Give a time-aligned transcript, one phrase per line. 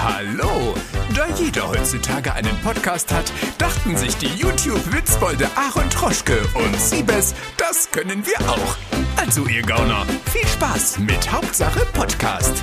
[0.00, 0.74] Hallo!
[1.12, 7.90] Da jeder heutzutage einen Podcast hat, dachten sich die YouTube-Witzbolde Aaron Troschke und Siebes, das
[7.90, 8.76] können wir auch.
[9.16, 12.62] Also ihr Gauner, viel Spaß mit Hauptsache Podcast.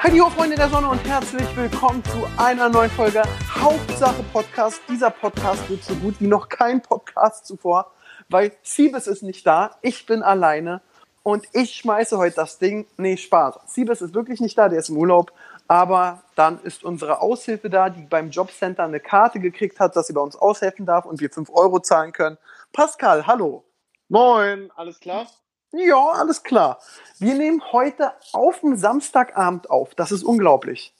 [0.00, 3.22] Hallo Freunde der Sonne und herzlich willkommen zu einer neuen Folge
[3.58, 4.82] Hauptsache Podcast.
[4.86, 7.90] Dieser Podcast wird so gut wie noch kein Podcast zuvor,
[8.28, 10.82] weil Siebes ist nicht da, ich bin alleine
[11.22, 12.86] und ich schmeiße heute das Ding.
[12.98, 13.60] Nee, Spaß.
[13.66, 15.32] Siebes ist wirklich nicht da, der ist im Urlaub.
[15.68, 20.14] Aber dann ist unsere Aushilfe da, die beim Jobcenter eine Karte gekriegt hat, dass sie
[20.14, 22.38] bei uns aushelfen darf und wir 5 Euro zahlen können.
[22.72, 23.64] Pascal, hallo.
[24.08, 25.26] Moin, alles klar?
[25.72, 26.80] Ja, alles klar.
[27.18, 29.94] Wir nehmen heute auf dem Samstagabend auf.
[29.94, 30.94] Das ist unglaublich.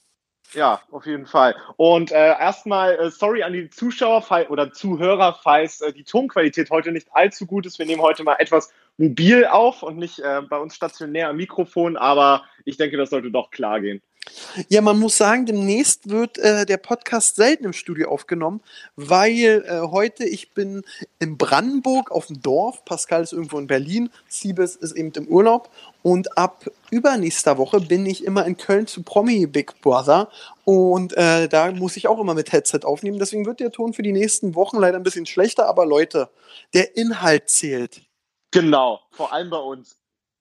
[0.53, 1.55] Ja, auf jeden Fall.
[1.77, 6.91] Und äh, erstmal äh, sorry an die Zuschauer oder Zuhörer, falls äh, die Tonqualität heute
[6.91, 7.77] nicht allzu gut ist.
[7.77, 11.97] Wir nehmen heute mal etwas mobil auf und nicht äh, bei uns stationär am Mikrofon,
[11.97, 14.01] aber ich denke, das sollte doch klar gehen.
[14.67, 18.61] Ja, man muss sagen, demnächst wird äh, der Podcast selten im Studio aufgenommen,
[18.95, 20.83] weil äh, heute ich bin
[21.19, 25.69] in Brandenburg auf dem Dorf, Pascal ist irgendwo in Berlin, Siebes ist eben im Urlaub
[26.01, 30.29] und ab übernächster Woche bin ich immer in Köln zu Promi Big Brother
[30.65, 33.19] und äh, da muss ich auch immer mit Headset aufnehmen.
[33.19, 36.29] Deswegen wird der Ton für die nächsten Wochen leider ein bisschen schlechter, aber Leute,
[36.73, 38.01] der Inhalt zählt.
[38.51, 39.95] Genau, vor allem bei uns.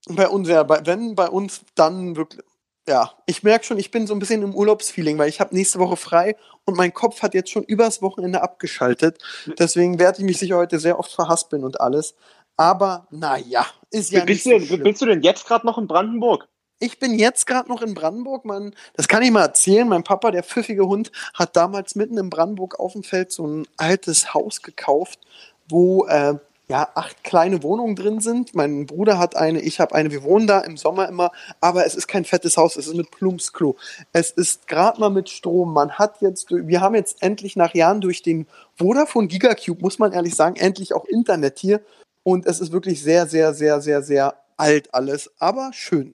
[0.09, 2.43] Bei uns, ja, bei, wenn bei uns, dann wirklich,
[2.89, 5.79] ja, ich merke schon, ich bin so ein bisschen im Urlaubsfeeling, weil ich habe nächste
[5.79, 9.19] Woche frei und mein Kopf hat jetzt schon übers Wochenende abgeschaltet.
[9.59, 12.15] Deswegen werde ich mich sicher heute sehr oft verhaspeln und alles.
[12.57, 15.87] Aber naja, ist ja bist nicht so du, Bist du denn jetzt gerade noch in
[15.87, 16.49] Brandenburg?
[16.81, 18.45] Ich bin jetzt gerade noch in Brandenburg.
[18.45, 19.89] Man, das kann ich mal erzählen.
[19.89, 23.67] Mein Papa, der pfiffige Hund, hat damals mitten in Brandenburg auf dem Feld so ein
[23.77, 25.21] altes Haus gekauft,
[25.69, 26.35] wo äh,
[26.71, 28.55] ja, acht kleine Wohnungen drin sind.
[28.55, 30.11] Mein Bruder hat eine, ich habe eine.
[30.11, 33.11] Wir wohnen da im Sommer immer, aber es ist kein fettes Haus, es ist mit
[33.11, 33.77] Plumpsklo.
[34.13, 35.73] Es ist gerade mal mit Strom.
[35.73, 38.47] Man hat jetzt, wir haben jetzt endlich nach Jahren durch den
[38.77, 41.81] Vodafone Gigacube, muss man ehrlich sagen, endlich auch Internet hier.
[42.23, 46.13] Und es ist wirklich sehr, sehr, sehr, sehr, sehr alt alles, aber schön.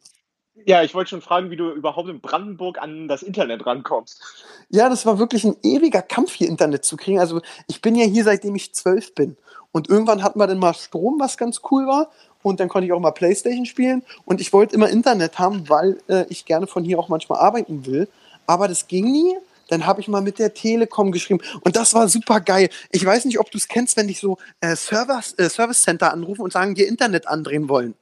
[0.67, 4.23] Ja, ich wollte schon fragen, wie du überhaupt in Brandenburg an das Internet rankommst.
[4.71, 7.19] Ja, das war wirklich ein ewiger Kampf, hier Internet zu kriegen.
[7.19, 9.37] Also ich bin ja hier, seitdem ich zwölf bin.
[9.75, 12.09] Und irgendwann hatten wir dann mal Strom, was ganz cool war.
[12.43, 14.05] Und dann konnte ich auch mal Playstation spielen.
[14.25, 17.85] Und ich wollte immer Internet haben, weil äh, ich gerne von hier auch manchmal arbeiten
[17.85, 18.07] will.
[18.47, 19.37] Aber das ging nie.
[19.69, 21.41] Dann habe ich mal mit der Telekom geschrieben.
[21.63, 22.69] Und das war super geil.
[22.93, 26.13] Ich weiß nicht, ob du es kennst, wenn dich so äh, Service, äh, Service Center
[26.13, 27.95] anrufen und sagen, dir Internet andrehen wollen.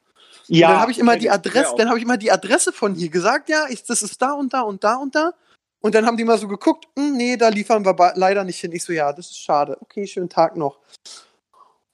[0.48, 0.66] Ja.
[0.66, 3.08] Und dann habe ich immer die Adresse, dann habe ich immer die Adresse von hier
[3.08, 5.32] gesagt, ja, ich, das ist da und da und da und da.
[5.80, 8.72] Und dann haben die mal so geguckt, hm, nee, da liefern wir leider nicht hin.
[8.72, 9.78] Ich so, ja, das ist schade.
[9.80, 10.78] Okay, schönen Tag noch.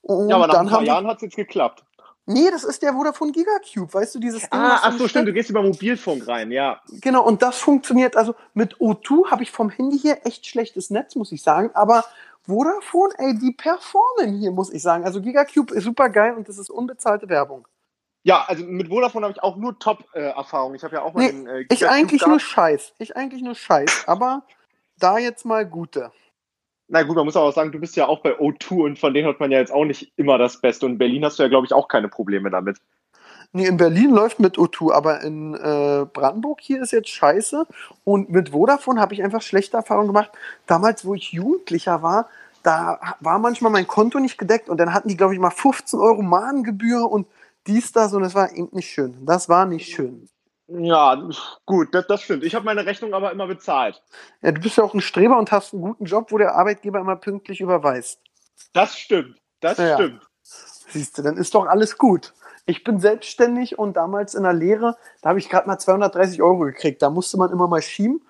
[0.01, 1.83] Und ja, aber nach dann ein paar Jahren hat es jetzt geklappt.
[2.25, 4.49] Nee, das ist der Vodafone Gigacube, weißt du, dieses Ding.
[4.51, 6.79] Ah, ach so, stimmt, du gehst über Mobilfunk rein, ja.
[7.01, 11.15] Genau, und das funktioniert, also mit O2 habe ich vom Handy hier echt schlechtes Netz,
[11.15, 12.05] muss ich sagen, aber
[12.43, 15.05] Vodafone, ey, die performen hier, muss ich sagen.
[15.05, 17.67] Also Gigacube ist super geil und das ist unbezahlte Werbung.
[18.23, 20.75] Ja, also mit Vodafone habe ich auch nur Top-Erfahrungen.
[20.75, 22.29] Äh, ich habe ja auch mal nee, den äh, Ich eigentlich gehabt.
[22.29, 22.93] nur Scheiß.
[22.97, 24.03] Ich eigentlich nur Scheiß.
[24.07, 24.43] Aber
[24.97, 26.11] da jetzt mal gute.
[26.91, 29.13] Na gut, man muss aber auch sagen, du bist ja auch bei O2 und von
[29.13, 30.87] denen hat man ja jetzt auch nicht immer das Beste.
[30.87, 32.79] Und in Berlin hast du ja, glaube ich, auch keine Probleme damit.
[33.51, 37.67] Nee, in Berlin läuft mit O2, aber in äh, Brandenburg hier ist jetzt scheiße.
[38.03, 40.31] Und mit Vodafone habe ich einfach schlechte Erfahrungen gemacht.
[40.65, 42.27] Damals, wo ich Jugendlicher war,
[42.63, 45.99] da war manchmal mein Konto nicht gedeckt und dann hatten die, glaube ich, mal 15
[45.99, 47.27] Euro Mahngebühr und
[47.67, 49.25] dies, das und es war eben nicht schön.
[49.25, 50.27] Das war nicht schön.
[50.71, 51.29] Ja,
[51.65, 52.43] gut, das, das stimmt.
[52.43, 54.01] Ich habe meine Rechnung aber immer bezahlt.
[54.41, 56.99] Ja, du bist ja auch ein Streber und hast einen guten Job, wo der Arbeitgeber
[56.99, 58.21] immer pünktlich überweist.
[58.73, 59.39] Das stimmt.
[59.61, 59.95] Das ja.
[59.95, 60.27] stimmt.
[60.43, 62.33] Siehst du, dann ist doch alles gut.
[62.65, 66.59] Ich bin selbstständig und damals in der Lehre, da habe ich gerade mal 230 Euro
[66.59, 67.01] gekriegt.
[67.01, 68.21] Da musste man immer mal schieben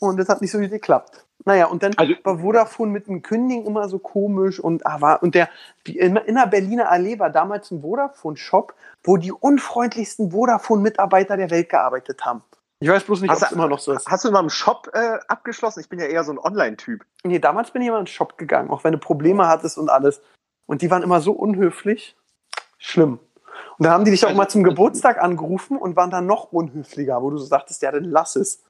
[0.00, 1.23] und das hat nicht so gut geklappt.
[1.46, 5.22] Naja, und dann also, war Vodafone mit dem Kündigen immer so komisch und, ah, war,
[5.22, 5.50] und der,
[5.86, 12.24] in, der Berliner Allee war damals ein Vodafone-Shop, wo die unfreundlichsten Vodafone-Mitarbeiter der Welt gearbeitet
[12.24, 12.42] haben.
[12.80, 14.06] Ich weiß bloß nicht, ob es immer noch so ist.
[14.08, 15.80] Hast du immer im Shop äh, abgeschlossen?
[15.80, 17.04] Ich bin ja eher so ein Online-Typ.
[17.24, 19.90] Nee, damals bin ich immer in den Shop gegangen, auch wenn du Probleme hattest und
[19.90, 20.20] alles.
[20.66, 22.16] Und die waren immer so unhöflich.
[22.78, 23.20] Schlimm.
[23.78, 26.52] Und dann haben die dich auch also, mal zum Geburtstag angerufen und waren dann noch
[26.52, 28.62] unhöflicher, wo du so sagtest, ja, dann lass es.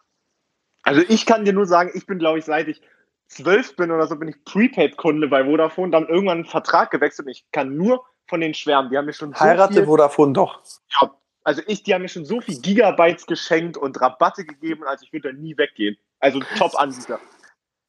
[0.84, 2.80] Also ich kann dir nur sagen, ich bin, glaube ich, seit ich
[3.28, 7.32] zwölf bin oder so, bin ich Prepaid-Kunde bei Vodafone, dann irgendwann einen Vertrag gewechselt und
[7.32, 8.90] ich kann nur von den schwärmen.
[8.90, 10.62] Die haben mir schon so Heirate viel, Vodafone doch.
[11.00, 11.10] Ja,
[11.42, 15.12] also ich, die haben mir schon so viel Gigabytes geschenkt und Rabatte gegeben, also ich
[15.12, 15.96] würde da nie weggehen.
[16.20, 17.18] Also Top-Anbieter.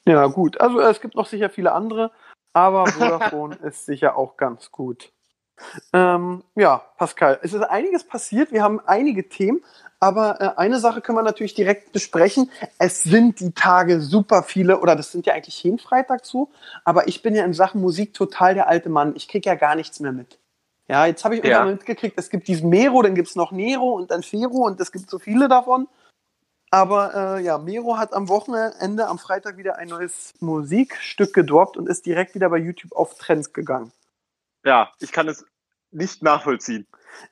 [0.07, 0.59] Ja, gut.
[0.59, 2.11] Also es gibt noch sicher viele andere,
[2.53, 5.11] aber Vodafone ist sicher auch ganz gut.
[5.93, 8.51] Ähm, ja, Pascal, es ist einiges passiert.
[8.51, 9.63] Wir haben einige Themen,
[9.99, 12.51] aber äh, eine Sache können wir natürlich direkt besprechen.
[12.77, 16.49] Es sind die Tage super viele, oder das sind ja eigentlich jeden Freitag so,
[16.83, 19.15] aber ich bin ja in Sachen Musik total der alte Mann.
[19.15, 20.39] Ich kriege ja gar nichts mehr mit.
[20.87, 21.65] Ja, jetzt habe ich ja.
[21.65, 24.91] mitgekriegt, es gibt diesen Mero, dann gibt es noch Nero und dann Fero und es
[24.91, 25.87] gibt so viele davon.
[26.69, 31.87] Aber äh, ja, Mero hat am Wochenende, am Freitag wieder ein neues Musikstück gedroppt und
[31.87, 33.91] ist direkt wieder bei YouTube auf Trends gegangen.
[34.65, 35.45] Ja, ich kann es
[35.91, 36.85] nicht nachvollziehen.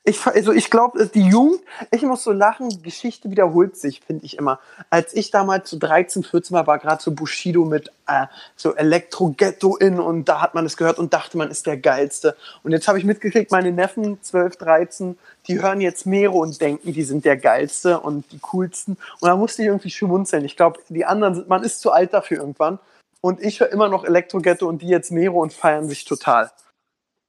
[0.05, 4.37] Ich, also ich glaube, die Jugend, ich muss so lachen, Geschichte wiederholt sich, finde ich
[4.37, 4.59] immer.
[4.89, 9.75] Als ich damals so 13, 14 war, war gerade so Bushido mit äh, so Elektro-Ghetto
[9.75, 12.37] in und da hat man es gehört und dachte, man ist der Geilste.
[12.63, 16.93] Und jetzt habe ich mitgekriegt, meine Neffen, 12, 13, die hören jetzt Meere und denken,
[16.93, 18.97] die sind der Geilste und die Coolsten.
[19.19, 20.45] Und da musste ich irgendwie schmunzeln.
[20.45, 22.79] Ich glaube, die anderen sind, man ist zu alt dafür irgendwann.
[23.19, 26.51] Und ich höre immer noch Elektro-Ghetto und die jetzt Meere und feiern sich total.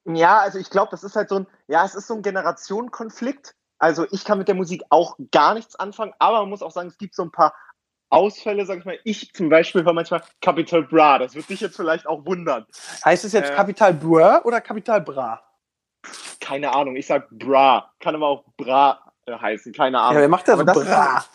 [0.05, 3.55] Ja, also ich glaube, das ist halt so ein, ja, es ist so ein Generationenkonflikt.
[3.79, 6.87] Also ich kann mit der Musik auch gar nichts anfangen, aber man muss auch sagen,
[6.87, 7.53] es gibt so ein paar
[8.09, 8.99] Ausfälle, sag ich mal.
[9.03, 11.19] Ich zum Beispiel höre manchmal Capital Bra.
[11.19, 12.65] Das wird dich jetzt vielleicht auch wundern.
[13.03, 15.43] Heißt es jetzt äh, Capital Bra oder Capital Bra?
[16.39, 16.95] Keine Ahnung.
[16.95, 17.91] Ich sag Bra.
[17.99, 19.73] Kann aber auch Bra äh, heißen.
[19.73, 20.15] Keine Ahnung.
[20.15, 21.25] Ja, wer macht das, das Bra?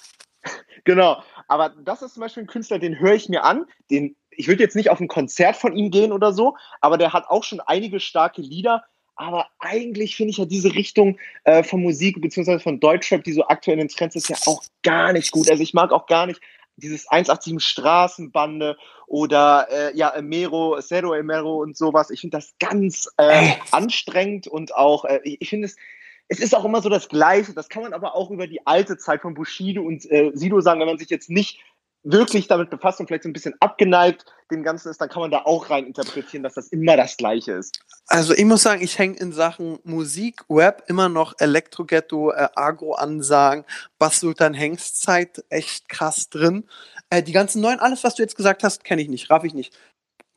[0.45, 1.23] Ist, genau.
[1.49, 3.67] Aber das ist zum Beispiel ein Künstler, den höre ich mir an.
[3.91, 7.13] Den ich würde jetzt nicht auf ein Konzert von ihm gehen oder so, aber der
[7.13, 8.85] hat auch schon einige starke Lieder.
[9.17, 13.47] Aber eigentlich finde ich ja diese Richtung äh, von Musik beziehungsweise von Deutschrap, die so
[13.47, 15.51] aktuell in den Trends ist, ja auch gar nicht gut.
[15.51, 16.41] Also ich mag auch gar nicht
[16.77, 22.11] dieses 187 Straßenbande oder äh, ja, Emero, Zero Emero und sowas.
[22.11, 25.77] Ich finde das ganz äh, anstrengend und auch, äh, ich finde es,
[26.29, 27.53] es ist auch immer so das Gleiche.
[27.53, 30.81] Das kann man aber auch über die alte Zeit von Bushido und äh, Sido sagen,
[30.81, 31.61] wenn man sich jetzt nicht
[32.03, 35.31] wirklich damit befasst und vielleicht so ein bisschen abgeneigt dem Ganzen ist, dann kann man
[35.31, 37.81] da auch rein interpretieren, dass das immer das Gleiche ist.
[38.07, 43.65] Also ich muss sagen, ich hänge in Sachen Musik, Web immer noch Elektro-Ghetto, äh, Agro-Ansagen,
[43.99, 46.65] Bass-Sultan Hengst-Zeit echt krass drin.
[47.09, 49.55] Äh, die ganzen neuen, alles was du jetzt gesagt hast, kenne ich nicht, raff ich
[49.55, 49.77] nicht.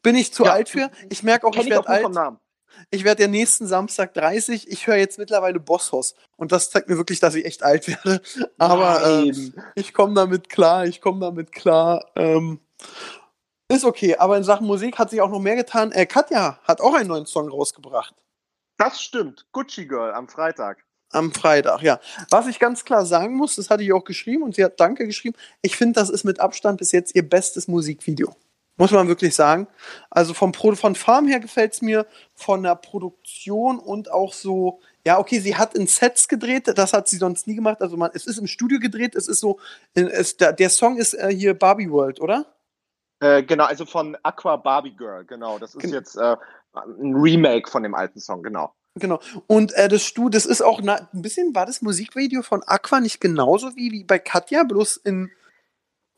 [0.02, 0.92] Bin ich zu ja, alt für?
[1.10, 2.04] Ich merke auch, ich werde alt.
[2.04, 2.40] Vom Namen.
[2.90, 4.70] Ich werde ja nächsten Samstag 30.
[4.70, 6.16] Ich höre jetzt mittlerweile Bosshaus.
[6.36, 8.22] Und das zeigt mir wirklich, dass ich echt alt werde.
[8.58, 9.32] Aber äh,
[9.76, 10.86] ich komme damit klar.
[10.86, 12.06] Ich komme damit klar.
[12.16, 12.60] Ähm,
[13.68, 14.16] ist okay.
[14.18, 15.92] Aber in Sachen Musik hat sich auch noch mehr getan.
[15.92, 18.14] Äh, Katja hat auch einen neuen Song rausgebracht.
[18.78, 19.46] Das stimmt.
[19.52, 20.84] Gucci Girl am Freitag.
[21.14, 22.00] Am Freitag, ja.
[22.32, 25.06] Was ich ganz klar sagen muss, das hatte ich auch geschrieben und sie hat Danke
[25.06, 25.38] geschrieben.
[25.62, 28.36] Ich finde, das ist mit Abstand bis jetzt ihr bestes Musikvideo.
[28.76, 29.68] Muss man wirklich sagen.
[30.10, 34.80] Also vom Pro von Farm her gefällt es mir, von der Produktion und auch so,
[35.06, 37.82] ja, okay, sie hat in Sets gedreht, das hat sie sonst nie gemacht.
[37.82, 39.60] Also man, es ist im Studio gedreht, es ist so,
[39.94, 42.46] es, der, der Song ist äh, hier Barbie World, oder?
[43.20, 45.60] Äh, genau, also von Aqua Barbie Girl, genau.
[45.60, 46.36] Das ist Gen jetzt äh,
[46.74, 48.74] ein Remake von dem alten Song, genau.
[48.96, 49.20] Genau.
[49.48, 53.00] Und äh, das Studio, das ist auch na, ein bisschen, war das Musikvideo von Aqua
[53.00, 55.32] nicht genauso wie, wie bei Katja, bloß in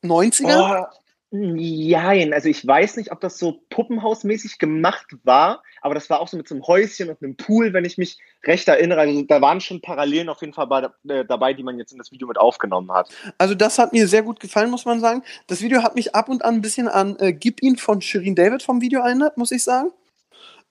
[0.03, 0.83] 90er?
[0.83, 0.97] Oh,
[1.37, 6.27] Nein, also ich weiß nicht, ob das so puppenhausmäßig gemacht war, aber das war auch
[6.27, 9.01] so mit so einem Häuschen und einem Pool, wenn ich mich recht erinnere.
[9.01, 11.97] Also da waren schon Parallelen auf jeden Fall bei, äh, dabei, die man jetzt in
[11.97, 13.09] das Video mit aufgenommen hat.
[13.37, 15.23] Also das hat mir sehr gut gefallen, muss man sagen.
[15.47, 18.35] Das Video hat mich ab und an ein bisschen an äh, Gib ihn von Shirin
[18.35, 19.91] David vom Video erinnert, muss ich sagen.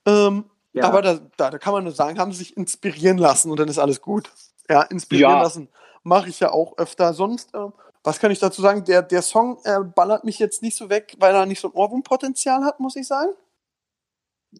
[0.07, 0.85] Ähm, ja.
[0.85, 3.69] Aber da, da, da, kann man nur sagen, haben sie sich inspirieren lassen und dann
[3.69, 4.31] ist alles gut.
[4.69, 5.43] Ja, inspirieren ja.
[5.43, 5.69] lassen
[6.05, 7.13] mache ich ja auch öfter.
[7.15, 7.69] Sonst äh,
[8.05, 8.85] was kann ich dazu sagen?
[8.85, 11.75] Der, der Song äh, ballert mich jetzt nicht so weg, weil er nicht so ein
[11.75, 13.33] Ohrwurmpotenzial hat, muss ich sagen.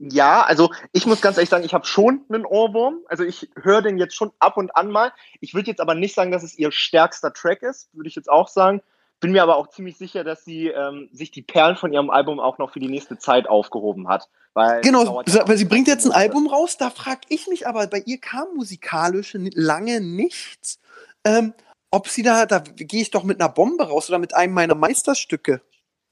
[0.01, 3.01] Ja, also ich muss ganz ehrlich sagen, ich habe schon einen Ohrwurm.
[3.07, 5.13] Also ich höre den jetzt schon ab und an mal.
[5.41, 8.31] Ich würde jetzt aber nicht sagen, dass es ihr stärkster Track ist, würde ich jetzt
[8.31, 8.83] auch sagen.
[9.21, 12.41] Bin mir aber auch ziemlich sicher, dass sie ähm, sich die Perlen von ihrem Album
[12.41, 14.29] auch noch für die nächste Zeit aufgehoben hat.
[14.55, 18.03] Weil genau, weil sie bringt jetzt ein Album raus, da frage ich mich aber, bei
[18.07, 20.81] ihr kam musikalisch lange nichts.
[21.25, 21.55] Ähm,
[21.95, 24.75] ob sie da, da gehe ich doch mit einer Bombe raus oder mit einem meiner
[24.75, 25.61] Meisterstücke.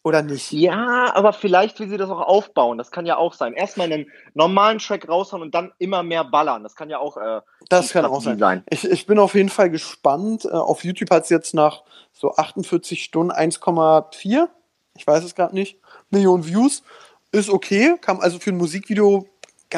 [0.05, 0.51] Oder nicht?
[0.51, 2.77] Ja, aber vielleicht will sie das auch aufbauen.
[2.77, 3.53] Das kann ja auch sein.
[3.53, 6.65] Erstmal einen normalen Track raushauen und dann immer mehr ballern.
[6.65, 7.17] Das kann ja auch.
[7.17, 8.39] Äh, das kann auch sein.
[8.39, 8.65] sein.
[8.69, 10.45] Ich, ich bin auf jeden Fall gespannt.
[10.45, 14.49] Äh, auf YouTube hat es jetzt nach so 48 Stunden 1,4,
[14.97, 15.79] ich weiß es gerade nicht,
[16.11, 16.83] Millionen Views.
[17.31, 17.97] Ist okay.
[18.01, 19.27] Kam also für ein Musikvideo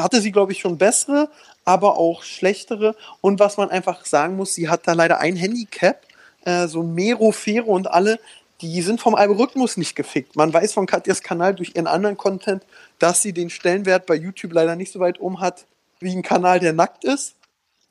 [0.03, 1.29] hatte sie, glaube ich, schon bessere,
[1.65, 2.95] aber auch schlechtere.
[3.21, 6.03] Und was man einfach sagen muss, sie hat da leider ein Handicap.
[6.45, 8.19] Äh, so Mero, Fero und alle,
[8.61, 10.37] die sind vom Algorithmus nicht gefickt.
[10.37, 12.65] Man weiß von Katjas Kanal durch ihren anderen Content,
[12.99, 15.67] dass sie den Stellenwert bei YouTube leider nicht so weit um hat
[16.01, 17.37] wie ein Kanal, der nackt ist.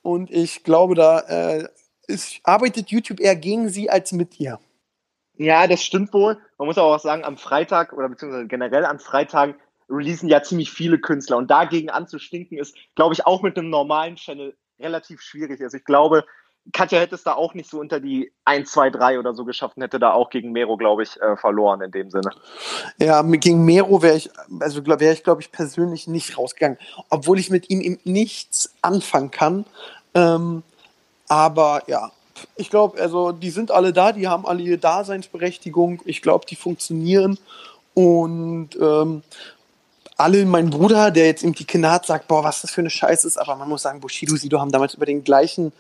[0.02, 1.68] Und ich glaube, da äh,
[2.08, 4.60] ist, arbeitet YouTube eher gegen sie als mit ihr.
[5.38, 6.38] Ja, das stimmt wohl.
[6.58, 9.56] Man muss aber auch sagen, am Freitag oder beziehungsweise generell an Freitagen
[9.90, 14.16] releasen ja ziemlich viele Künstler und dagegen anzustinken ist, glaube ich, auch mit einem normalen
[14.16, 15.62] Channel relativ schwierig.
[15.62, 16.26] Also ich glaube,
[16.72, 19.76] Katja hätte es da auch nicht so unter die 1, 2, 3 oder so geschafft
[19.76, 22.32] und hätte da auch gegen Mero, glaube ich, äh, verloren in dem Sinne.
[23.00, 24.30] Ja, gegen Mero wäre ich,
[24.62, 26.78] also wäre ich, glaube ich, persönlich nicht rausgegangen,
[27.10, 29.66] obwohl ich mit ihm eben nichts anfangen kann.
[30.14, 30.64] Ähm,
[31.28, 32.12] aber ja,
[32.56, 36.02] ich glaube, also die sind alle da, die haben alle ihre Daseinsberechtigung.
[36.06, 37.38] Ich glaube, die funktionieren.
[37.94, 39.22] Und ähm,
[40.18, 42.90] alle, mein Bruder, der jetzt eben die Kinder hat, sagt, boah, was das für eine
[42.90, 43.38] Scheiße ist.
[43.38, 45.74] Aber man muss sagen, Bushido, Sido haben damals über den gleichen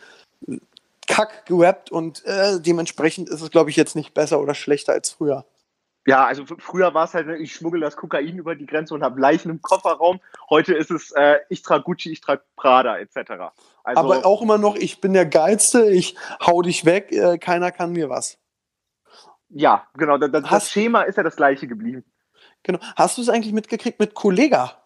[1.07, 5.11] Kack gerappt und äh, dementsprechend ist es, glaube ich, jetzt nicht besser oder schlechter als
[5.11, 5.45] früher.
[6.05, 9.21] Ja, also früher war es halt, ich schmuggel das Kokain über die Grenze und habe
[9.21, 10.19] Leichen im Kofferraum.
[10.49, 13.53] Heute ist es, äh, ich trage Gucci, ich trage Prada etc.
[13.83, 17.71] Also, Aber auch immer noch, ich bin der Geilste, ich hau dich weg, äh, keiner
[17.71, 18.37] kann mir was.
[19.49, 22.03] Ja, genau, das, das Schema ist ja das gleiche geblieben.
[22.63, 22.79] Genau.
[22.95, 24.77] Hast du es eigentlich mitgekriegt mit Kollega?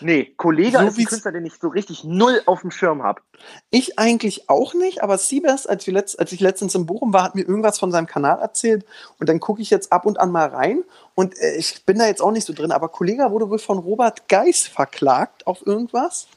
[0.00, 3.22] Nee, Kollege so ist ein Künstler, den ich so richtig null auf dem Schirm habe.
[3.70, 7.46] Ich eigentlich auch nicht, aber Siebers, als, als ich letztens in Bochum war, hat mir
[7.46, 8.84] irgendwas von seinem Kanal erzählt
[9.18, 10.84] und dann gucke ich jetzt ab und an mal rein
[11.14, 13.78] und äh, ich bin da jetzt auch nicht so drin, aber Kollege wurde wohl von
[13.78, 16.28] Robert Geis verklagt auf irgendwas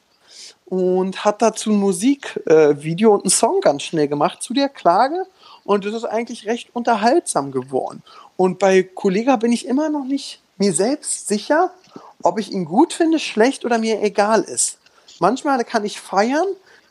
[0.64, 5.26] und hat dazu ein Musikvideo äh, und einen Song ganz schnell gemacht zu der Klage
[5.64, 8.02] und das ist eigentlich recht unterhaltsam geworden.
[8.36, 11.72] Und bei Kollega bin ich immer noch nicht mir selbst sicher,
[12.22, 14.78] ob ich ihn gut finde, schlecht oder mir egal ist.
[15.20, 16.46] Manchmal kann ich feiern,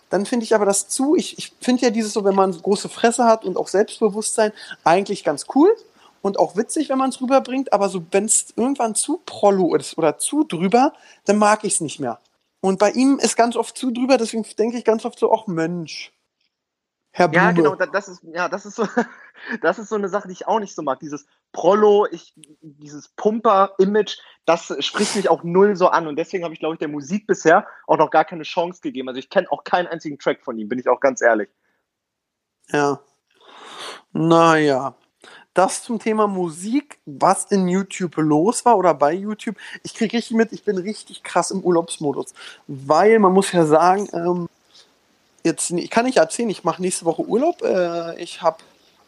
[0.10, 1.16] dann finde ich aber das zu.
[1.16, 5.24] Ich, ich finde ja dieses so, wenn man große Fresse hat und auch Selbstbewusstsein, eigentlich
[5.24, 5.76] ganz cool
[6.22, 7.74] und auch witzig, wenn man es rüberbringt.
[7.74, 10.94] Aber so, wenn es irgendwann zu prollo ist oder zu drüber,
[11.26, 12.20] dann mag ich es nicht mehr.
[12.62, 15.48] Und bei ihm ist ganz oft zu drüber, deswegen denke ich ganz oft so, ach
[15.48, 16.13] Mensch,
[17.16, 17.46] Herr Blume.
[17.46, 18.88] Ja, genau, das ist, ja, das ist so,
[19.62, 21.00] das ist so eine Sache, die ich auch nicht so mag.
[21.00, 26.08] Dieses Prollo, ich, dieses Pumper-Image, das spricht mich auch null so an.
[26.08, 29.10] Und deswegen habe ich, glaube ich, der Musik bisher auch noch gar keine Chance gegeben.
[29.10, 31.50] Also ich kenne auch keinen einzigen Track von ihm, bin ich auch ganz ehrlich.
[32.70, 33.00] Ja.
[34.12, 34.96] Naja.
[35.54, 39.56] Das zum Thema Musik, was in YouTube los war oder bei YouTube.
[39.84, 42.34] Ich kriege richtig mit, ich bin richtig krass im Urlaubsmodus.
[42.66, 44.50] Weil man muss ja sagen, ähm,
[45.44, 47.62] jetzt, ich kann nicht erzählen, ich mache nächste Woche Urlaub.
[47.62, 48.58] Äh, ich habe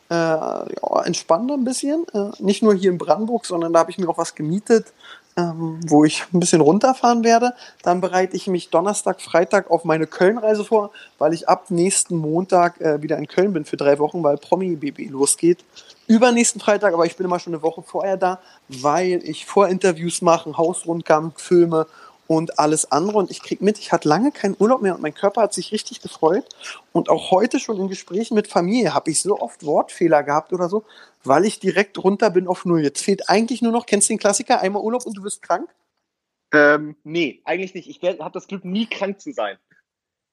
[0.09, 2.05] äh, ja, entspannter ein bisschen.
[2.13, 4.93] Äh, nicht nur hier in Brandenburg, sondern da habe ich mir auch was gemietet,
[5.37, 7.53] ähm, wo ich ein bisschen runterfahren werde.
[7.81, 12.79] Dann bereite ich mich Donnerstag, Freitag auf meine Köln-Reise vor, weil ich ab nächsten Montag
[12.81, 15.63] äh, wieder in Köln bin für drei Wochen, weil Promi-Baby losgeht.
[16.07, 20.55] Übernächsten Freitag, aber ich bin immer schon eine Woche vorher da, weil ich Vorinterviews mache,
[20.55, 21.87] Hausrundgang, Filme
[22.27, 23.17] und alles andere.
[23.17, 25.71] Und ich krieg mit, ich hatte lange keinen Urlaub mehr und mein Körper hat sich
[25.71, 26.45] richtig gefreut.
[26.91, 30.69] Und auch heute schon in Gesprächen mit Familie habe ich so oft Wortfehler gehabt oder
[30.69, 30.83] so,
[31.23, 32.81] weil ich direkt runter bin auf Null.
[32.81, 35.69] Jetzt fehlt eigentlich nur noch, kennst du den Klassiker, einmal Urlaub und du wirst krank?
[36.53, 37.89] Ähm, nee, eigentlich nicht.
[37.89, 39.57] Ich habe das Glück, nie krank zu sein.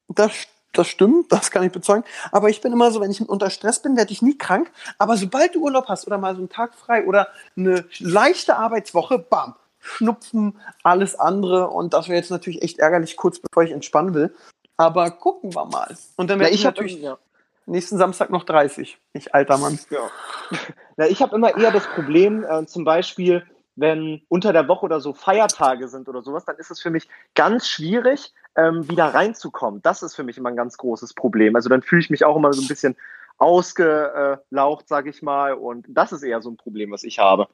[0.07, 0.31] Das,
[0.71, 2.03] das stimmt, das kann ich bezeugen.
[2.31, 4.71] Aber ich bin immer so, wenn ich unter Stress bin, werde ich nie krank.
[4.97, 9.19] Aber sobald du Urlaub hast oder mal so einen Tag frei oder eine leichte Arbeitswoche,
[9.19, 11.67] bam, Schnupfen, alles andere.
[11.67, 14.33] Und das wäre jetzt natürlich echt ärgerlich, kurz bevor ich entspannen will.
[14.77, 15.95] Aber gucken wir mal.
[16.15, 17.17] Und dann werde ich, ich natürlich ja.
[17.65, 18.97] nächsten Samstag noch 30.
[19.11, 19.77] Ich alter Mann.
[19.89, 20.09] Ja.
[20.97, 25.01] ja ich habe immer eher das Problem, äh, zum Beispiel, wenn unter der Woche oder
[25.01, 29.81] so Feiertage sind oder sowas, dann ist es für mich ganz schwierig, ähm, wieder reinzukommen.
[29.81, 31.55] Das ist für mich immer ein ganz großes Problem.
[31.55, 32.95] Also dann fühle ich mich auch immer so ein bisschen
[33.37, 35.53] ausgelaucht, sage ich mal.
[35.53, 37.47] Und das ist eher so ein Problem, was ich habe.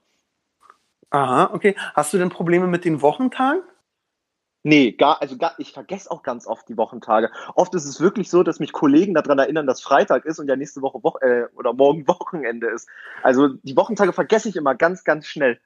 [1.11, 1.75] Aha, okay.
[1.95, 3.61] Hast du denn Probleme mit den Wochentagen?
[4.63, 7.31] Nee, gar, also gar, ich vergesse auch ganz oft die Wochentage.
[7.55, 10.57] Oft ist es wirklich so, dass mich Kollegen daran erinnern, dass Freitag ist und ja
[10.57, 12.87] nächste Woche, Woche äh, oder morgen Wochenende ist.
[13.23, 15.59] Also die Wochentage vergesse ich immer ganz, ganz schnell.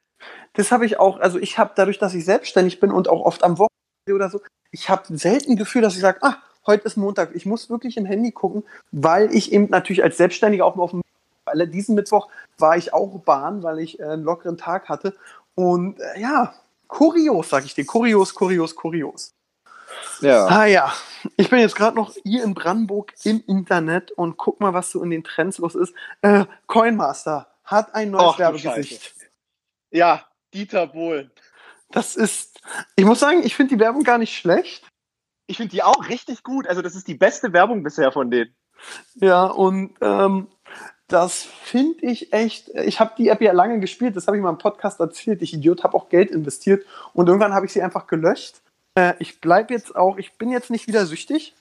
[0.52, 3.42] Das habe ich auch, also ich habe dadurch, dass ich selbstständig bin und auch oft
[3.42, 6.36] am Wochenende oder so, ich habe selten Gefühl, dass ich sage, ah,
[6.66, 7.34] heute ist Montag.
[7.34, 10.92] Ich muss wirklich im Handy gucken, weil ich eben natürlich als Selbstständiger auch mal auf
[10.92, 11.03] dem
[11.54, 15.16] weil diesen Mittwoch war ich auch Bahn, weil ich äh, einen lockeren Tag hatte.
[15.54, 16.54] Und äh, ja,
[16.88, 17.86] kurios, sag ich dir.
[17.86, 19.34] Kurios, kurios, kurios.
[20.20, 20.46] Ja.
[20.46, 20.92] Ah ja,
[21.36, 25.02] ich bin jetzt gerade noch hier in Brandenburg im Internet und guck mal, was so
[25.02, 25.94] in den Trends los ist.
[26.22, 29.14] Äh, Coinmaster hat ein neues Och, Werbegesicht.
[29.90, 31.30] Ja, Dieter Bohlen.
[31.90, 32.60] Das ist,
[32.96, 34.86] ich muss sagen, ich finde die Werbung gar nicht schlecht.
[35.46, 36.66] Ich finde die auch richtig gut.
[36.66, 38.54] Also das ist die beste Werbung bisher von denen.
[39.14, 40.48] Ja, und ähm,
[41.08, 42.68] das finde ich echt.
[42.70, 45.42] Ich habe die App ja lange gespielt, das habe ich mal im Podcast erzählt.
[45.42, 48.62] Ich Idiot habe auch Geld investiert und irgendwann habe ich sie einfach gelöscht.
[48.94, 51.54] Äh, ich bleibe jetzt auch, ich bin jetzt nicht wieder süchtig.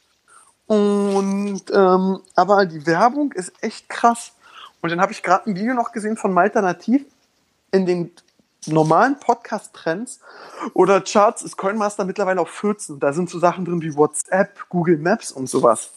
[0.66, 4.34] Und ähm, aber die Werbung ist echt krass.
[4.82, 7.06] Und dann habe ich gerade ein Video noch gesehen von Malternativ,
[7.72, 8.12] in dem
[8.68, 10.20] normalen Podcast-Trends
[10.74, 13.00] oder Charts ist Coinmaster mittlerweile auf 14.
[13.00, 15.92] Da sind so Sachen drin wie WhatsApp, Google Maps und sowas.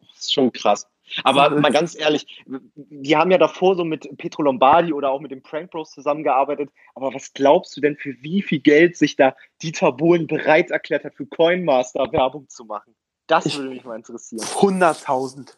[0.00, 0.86] Das ist schon krass.
[1.24, 5.30] Aber mal ganz ehrlich, die haben ja davor so mit Petro Lombardi oder auch mit
[5.30, 6.70] dem Prank Bros zusammengearbeitet.
[6.94, 11.04] Aber was glaubst du denn, für wie viel Geld sich da Dieter Bohlen bereit erklärt
[11.04, 12.94] hat, für Coinmaster Werbung zu machen?
[13.26, 14.44] Das ich, würde mich mal interessieren.
[14.44, 15.56] 100.000.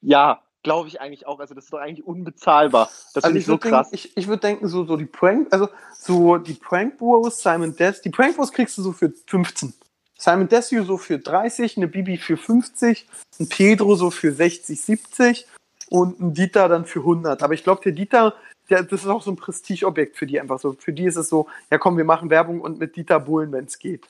[0.00, 1.38] Ja, glaube ich eigentlich auch.
[1.38, 2.86] Also das ist doch eigentlich unbezahlbar.
[3.14, 3.90] Das also finde ich so krass.
[3.90, 7.76] Denken, ich, ich würde denken, so, so die Prank, also so die Prank Bros, Simon
[7.76, 9.74] Des, die Prank Bros kriegst du so für 15.
[10.18, 13.06] Simon Desue so für 30, eine Bibi für 50,
[13.40, 15.46] ein Pedro so für 60, 70
[15.90, 17.42] und ein Dieter dann für 100.
[17.42, 18.34] Aber ich glaube, der Dieter,
[18.70, 20.72] der, das ist auch so ein Prestigeobjekt für die einfach so.
[20.72, 23.64] Für die ist es so, ja komm, wir machen Werbung und mit Dieter Bohlen, wenn
[23.64, 24.06] es geht.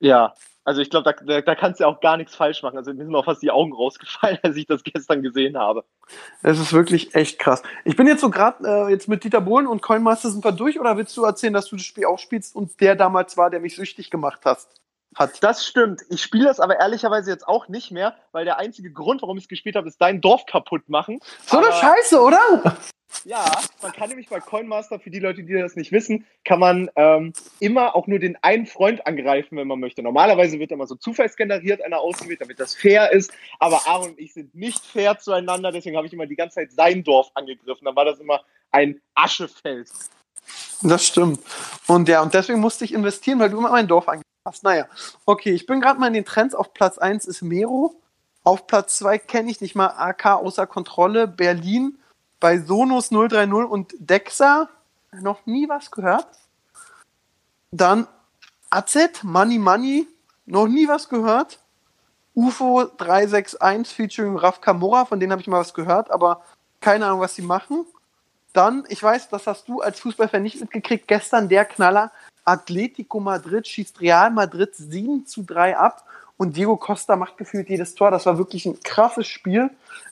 [0.00, 0.34] Ja,
[0.64, 2.76] also ich glaube, da, da, da, kannst du auch gar nichts falsch machen.
[2.76, 5.84] Also mir sind auch fast die Augen rausgefallen, als ich das gestern gesehen habe.
[6.42, 7.62] Es ist wirklich echt krass.
[7.84, 10.78] Ich bin jetzt so gerade äh, jetzt mit Dieter Bohlen und Coinmaster sind wir durch
[10.78, 13.60] oder willst du erzählen, dass du das Spiel auch spielst und der damals war, der
[13.60, 14.81] mich süchtig gemacht hast?
[15.16, 15.42] Hat.
[15.42, 16.02] Das stimmt.
[16.10, 19.44] Ich spiele das aber ehrlicherweise jetzt auch nicht mehr, weil der einzige Grund, warum ich
[19.44, 21.20] es gespielt habe, ist dein Dorf kaputt machen.
[21.46, 22.76] So eine Scheiße, oder?
[23.24, 23.44] Ja,
[23.82, 27.32] man kann nämlich bei Coinmaster, für die Leute, die das nicht wissen, kann man ähm,
[27.60, 30.02] immer auch nur den einen Freund angreifen, wenn man möchte.
[30.02, 33.32] Normalerweise wird immer so zufallsgeneriert einer ausgewählt, damit das fair ist.
[33.58, 36.72] Aber Aaron und ich sind nicht fair zueinander, deswegen habe ich immer die ganze Zeit
[36.72, 37.84] sein Dorf angegriffen.
[37.84, 38.40] Dann war das immer
[38.70, 39.90] ein Aschefeld.
[40.82, 41.40] Das stimmt.
[41.86, 44.64] Und ja, und deswegen musste ich investieren, weil du immer mein Dorf angegriffen hast.
[44.64, 44.86] Naja,
[45.24, 46.54] okay, ich bin gerade mal in den Trends.
[46.54, 47.94] Auf Platz 1 ist Mero.
[48.44, 51.98] Auf Platz 2 kenne ich nicht mal AK außer Kontrolle, Berlin.
[52.40, 54.68] Bei Sonos 030 und Dexa
[55.12, 56.26] noch nie was gehört.
[57.70, 58.08] Dann
[58.70, 60.08] AZ, Money Money,
[60.46, 61.60] noch nie was gehört.
[62.34, 66.42] UFO 361 featuring Raf Kamora, von denen habe ich mal was gehört, aber
[66.80, 67.84] keine Ahnung, was sie machen.
[68.54, 72.10] Dann, ich weiß, das hast du als Fußballfan nicht mitgekriegt, gestern der Knaller,
[72.44, 76.04] Atletico Madrid schießt Real Madrid 7 zu 3 ab
[76.36, 78.10] und Diego Costa macht gefühlt jedes Tor.
[78.10, 79.70] Das war wirklich ein krasses Spiel.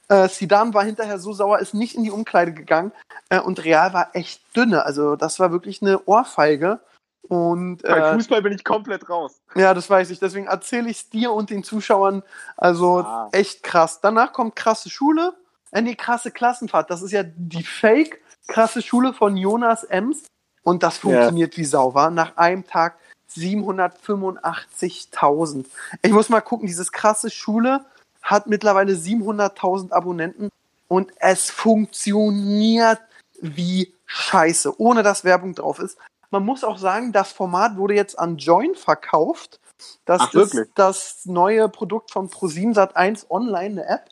[0.08, 2.92] Äh, Zidane war hinterher so sauer, ist nicht in die Umkleide gegangen
[3.28, 4.84] äh, und Real war echt dünne.
[4.84, 6.80] Also das war wirklich eine Ohrfeige.
[7.28, 9.40] Und, äh, Bei Fußball bin ich komplett raus.
[9.54, 10.18] Ja, das weiß ich.
[10.18, 12.22] Deswegen erzähle ich es dir und den Zuschauern.
[12.56, 13.28] Also ah.
[13.32, 14.00] echt krass.
[14.00, 15.34] Danach kommt krasse Schule.
[15.70, 16.90] Äh, nee, krasse Klassenfahrt.
[16.90, 20.24] Das ist ja die Fake krasse Schule von Jonas Ems.
[20.62, 21.58] Und das funktioniert ja.
[21.58, 22.10] wie sauber.
[22.10, 22.98] Nach einem Tag
[23.34, 25.64] 785.000.
[26.02, 27.86] Ich muss mal gucken, dieses krasse Schule
[28.22, 30.50] hat mittlerweile 700.000 Abonnenten
[30.88, 33.00] und es funktioniert
[33.40, 35.98] wie scheiße, ohne dass Werbung drauf ist.
[36.30, 39.60] Man muss auch sagen, das Format wurde jetzt an Join verkauft.
[40.04, 44.04] Das Ach, ist das neue Produkt von ProSieben 1 Online, eine App.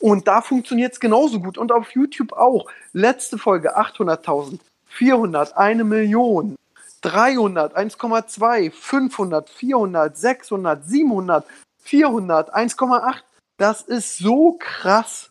[0.00, 1.56] Und da funktioniert es genauso gut.
[1.56, 2.66] Und auf YouTube auch.
[2.92, 4.58] Letzte Folge 800.000.
[4.96, 6.56] 400, eine Million,
[7.02, 11.44] 300, 1,2, 500, 400, 600, 700,
[11.82, 13.14] 400, 1,8.
[13.58, 15.30] Das ist so krass.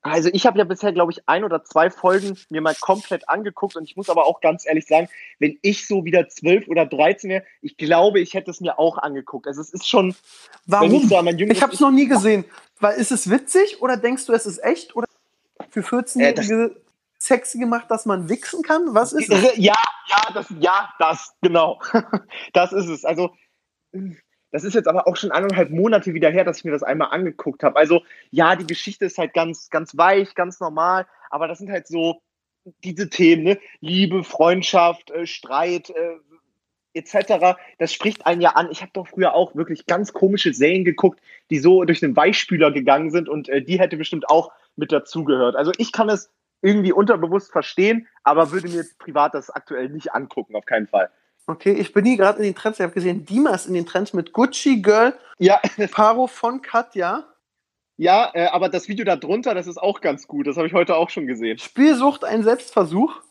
[0.00, 3.76] Also ich habe ja bisher, glaube ich, ein oder zwei Folgen mir mal komplett angeguckt
[3.76, 7.30] und ich muss aber auch ganz ehrlich sagen, wenn ich so wieder zwölf oder dreizehn
[7.30, 9.46] wäre, ich glaube, ich hätte es mir auch angeguckt.
[9.48, 10.14] Also es ist schon.
[10.66, 10.94] Warum?
[10.94, 12.44] Ich, so ich habe es noch nie gesehen.
[12.78, 15.08] Weil ist es witzig oder denkst du, es ist echt oder
[15.70, 16.85] für 14-Jährige äh,
[17.18, 18.94] sexy gemacht, dass man wichsen kann?
[18.94, 19.42] Was ist es?
[19.56, 19.74] Ja,
[20.08, 21.80] ja, das, ja, das, genau.
[22.52, 23.04] das ist es.
[23.04, 23.34] Also,
[24.50, 27.10] das ist jetzt aber auch schon eineinhalb Monate wieder her, dass ich mir das einmal
[27.10, 27.76] angeguckt habe.
[27.76, 31.86] Also, ja, die Geschichte ist halt ganz, ganz weich, ganz normal, aber das sind halt
[31.86, 32.22] so
[32.84, 33.58] diese Themen, ne?
[33.80, 36.16] Liebe, Freundschaft, äh, Streit, äh,
[36.94, 37.58] etc.
[37.78, 38.68] Das spricht einen ja an.
[38.70, 42.72] Ich habe doch früher auch wirklich ganz komische Serien geguckt, die so durch den Weichspüler
[42.72, 45.56] gegangen sind und äh, die hätte bestimmt auch mit dazugehört.
[45.56, 46.30] Also ich kann es
[46.62, 51.10] irgendwie unterbewusst verstehen, aber würde mir jetzt privat das aktuell nicht angucken, auf keinen Fall.
[51.46, 52.78] Okay, ich bin hier gerade in den Trends.
[52.78, 55.14] Ich habe gesehen, Dima ist in den Trends mit Gucci Girl.
[55.38, 55.60] Ja.
[55.92, 57.24] Paro von Katja.
[57.98, 60.46] Ja, äh, aber das Video da drunter, das ist auch ganz gut.
[60.46, 61.58] Das habe ich heute auch schon gesehen.
[61.58, 63.22] Spielsucht, ein Selbstversuch.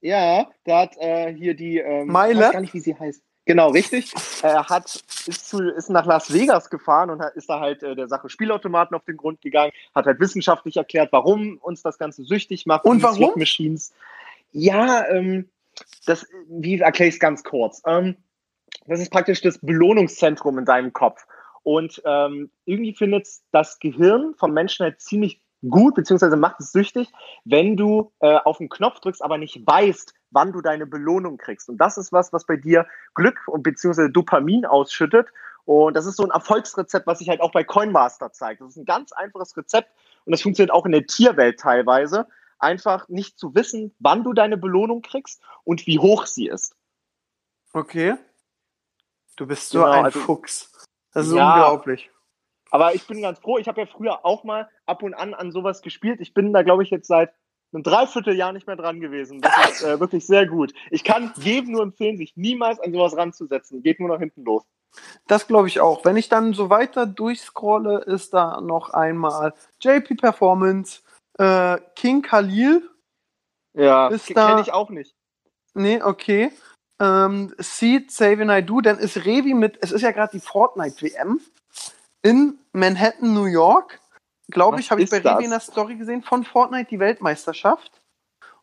[0.00, 1.78] Ja, da hat äh, hier die.
[1.78, 2.34] Ähm, Meile.
[2.34, 3.22] Ich weiß gar nicht, wie sie heißt.
[3.46, 4.12] Genau, richtig.
[4.42, 4.86] Er hat,
[5.26, 8.96] ist, zu, ist nach Las Vegas gefahren und ist da halt äh, der Sache Spielautomaten
[8.96, 12.84] auf den Grund gegangen, hat halt wissenschaftlich erklärt, warum uns das Ganze süchtig macht.
[12.84, 13.34] Und warum?
[13.36, 13.94] Machines.
[14.50, 15.48] Ja, ähm,
[16.06, 17.82] das, wie erkläre ich es ganz kurz?
[17.86, 18.16] Ähm,
[18.86, 21.24] das ist praktisch das Belohnungszentrum in deinem Kopf.
[21.62, 27.08] Und ähm, irgendwie findet das Gehirn vom Menschen halt ziemlich gut, beziehungsweise macht es süchtig,
[27.44, 31.68] wenn du äh, auf den Knopf drückst, aber nicht weißt, wann du deine Belohnung kriegst.
[31.68, 35.28] Und das ist was, was bei dir Glück und beziehungsweise Dopamin ausschüttet.
[35.64, 38.60] Und das ist so ein Erfolgsrezept, was sich halt auch bei Coinmaster zeigt.
[38.60, 39.90] Das ist ein ganz einfaches Rezept
[40.26, 42.28] und das funktioniert auch in der Tierwelt teilweise.
[42.58, 46.74] einfach nicht zu wissen, wann du deine Belohnung kriegst und wie hoch sie ist.
[47.74, 48.14] Okay.
[49.36, 50.72] Du bist so Genau, ein also- Fuchs.
[51.12, 51.52] Das ist Ja.
[51.52, 52.10] unglaublich.
[52.70, 53.58] Aber ich bin ganz froh.
[53.58, 56.20] Ich habe ja früher auch mal ab und an an sowas gespielt.
[56.22, 57.32] Ich bin da, glaube ich, jetzt seit
[57.72, 59.40] einem Dreivierteljahr nicht mehr dran gewesen.
[59.40, 60.72] Das ist äh, wirklich sehr gut.
[60.90, 63.82] Ich kann jedem nur empfehlen, sich niemals an sowas ranzusetzen.
[63.82, 64.64] Geht nur nach hinten los.
[65.26, 66.04] Das glaube ich auch.
[66.04, 71.02] Wenn ich dann so weiter durchscrolle, ist da noch einmal JP Performance,
[71.38, 72.88] äh, King Khalil.
[73.74, 75.14] Ja, kenne ich auch nicht.
[75.74, 76.50] Nee, okay.
[76.98, 80.40] Ähm, Seed, Save and I Do, dann ist Revi mit, es ist ja gerade die
[80.40, 81.40] Fortnite WM
[82.22, 84.00] in Manhattan, New York.
[84.48, 85.44] Glaube ich, habe ich bei Revi das?
[85.44, 88.00] in der Story gesehen, von Fortnite die Weltmeisterschaft.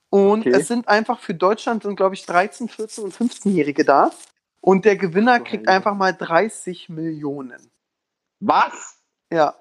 [0.09, 0.51] Und Okay.
[0.51, 4.11] es sind einfach für Deutschland sind, glaube ich, 13, 14 und 15-Jährige da.
[4.61, 7.69] Und der Gewinner Du kriegt einfach mal 30 Millionen.
[8.39, 8.99] Was?
[9.31, 9.55] Ja.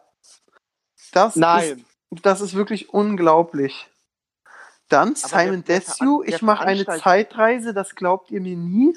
[1.12, 1.84] Das Nein.
[2.10, 3.88] Ist, das ist wirklich unglaublich.
[4.88, 8.94] Dann Simon der- der Desue, ich mache eine Zeitreise, das glaubt ihr mir nie.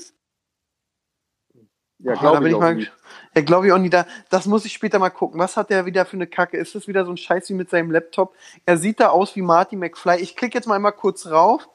[2.05, 2.91] Ja, Oh, glaube ich ich nicht.
[3.35, 3.89] ja, glaube ich auch nie.
[3.89, 5.39] Da, das muss ich später mal gucken.
[5.39, 6.57] Was hat der wieder für eine Kacke?
[6.57, 8.35] Ist das wieder so ein Scheiß wie mit seinem Laptop?
[8.65, 10.17] Er sieht da aus wie Marty McFly.
[10.21, 11.67] Ich klicke jetzt mal einmal kurz rauf.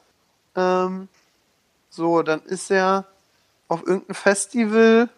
[0.55, 1.09] Ähm,
[1.89, 3.05] so, dann ist er
[3.67, 5.09] auf irgendein Festival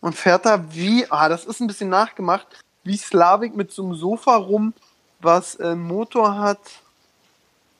[0.00, 2.46] und fährt da wie, ah, das ist ein bisschen nachgemacht,
[2.84, 4.72] wie Slavik mit so einem Sofa rum,
[5.20, 6.60] was einen Motor hat.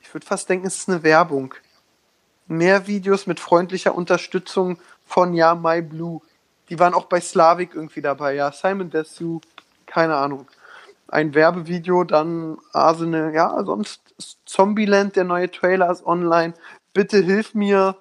[0.01, 1.53] Ich würde fast denken, es ist eine Werbung.
[2.47, 6.21] Mehr Videos mit freundlicher Unterstützung von Ja My Blue.
[6.69, 8.51] Die waren auch bei Slavik irgendwie dabei, ja.
[8.51, 9.41] Simon Desue,
[9.85, 10.47] keine Ahnung.
[11.07, 14.13] Ein Werbevideo, dann Arsenal, ja, sonst
[14.45, 16.53] Zombieland, der neue Trailer ist online.
[16.93, 17.97] Bitte hilf mir.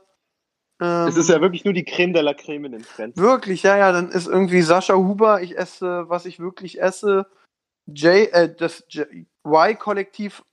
[0.81, 3.17] Ähm, Es ist ja wirklich nur die Creme de la Creme in den Trends.
[3.17, 7.27] Wirklich, ja, ja, dann ist irgendwie Sascha Huber, ich esse, was ich wirklich esse.
[7.87, 8.85] J, äh, das
[9.47, 10.45] Y-Kollektiv,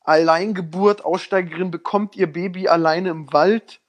[0.00, 3.81] Alleingeburt, Aussteigerin bekommt ihr Baby alleine im Wald.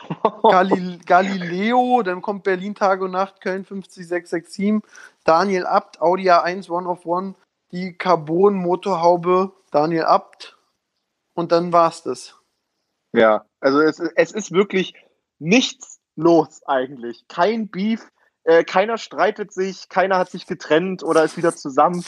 [0.42, 4.82] Galil Galileo, dann kommt Berlin Tag und Nacht, Köln 50667,
[5.24, 7.34] Daniel Abt, Audi A1 One of One,
[7.72, 10.56] die Carbon-Motorhaube, Daniel Abt.
[11.34, 12.34] Und dann war's das.
[13.12, 14.94] Ja, also es, es ist wirklich
[15.38, 17.26] nichts los eigentlich.
[17.28, 18.10] Kein Beef,
[18.44, 22.04] äh, keiner streitet sich, keiner hat sich getrennt oder ist wieder zusammen.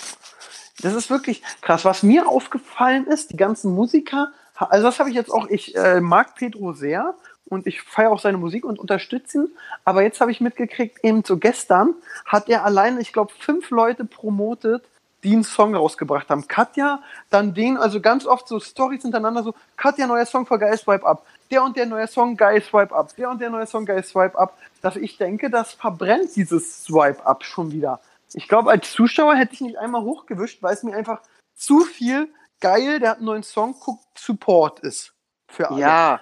[0.81, 1.85] Das ist wirklich krass.
[1.85, 6.01] Was mir aufgefallen ist, die ganzen Musiker, also das habe ich jetzt auch, ich äh,
[6.01, 7.15] mag Pedro sehr
[7.49, 9.49] und ich feiere auch seine Musik und unterstütze ihn,
[9.85, 11.95] aber jetzt habe ich mitgekriegt, eben so gestern
[12.27, 14.85] hat er alleine, ich glaube, fünf Leute promotet,
[15.25, 16.47] die einen Song rausgebracht haben.
[16.47, 20.79] Katja, dann den, also ganz oft so Stories hintereinander, so Katja, neuer Song für Geil
[20.79, 23.85] Swipe Up, der und der neue Song, Geil Swipe Up, der und der neue Song,
[23.85, 28.01] Geil Swipe Up, dass ich denke, das verbrennt dieses Swipe Up schon wieder.
[28.35, 31.21] Ich glaube, als Zuschauer hätte ich nicht einmal hochgewischt, weil es mir einfach
[31.57, 32.29] zu viel
[32.61, 35.15] geil, der hat einen neuen Song, guckt, Support ist.
[35.49, 35.81] Für alle.
[35.81, 36.21] Ja.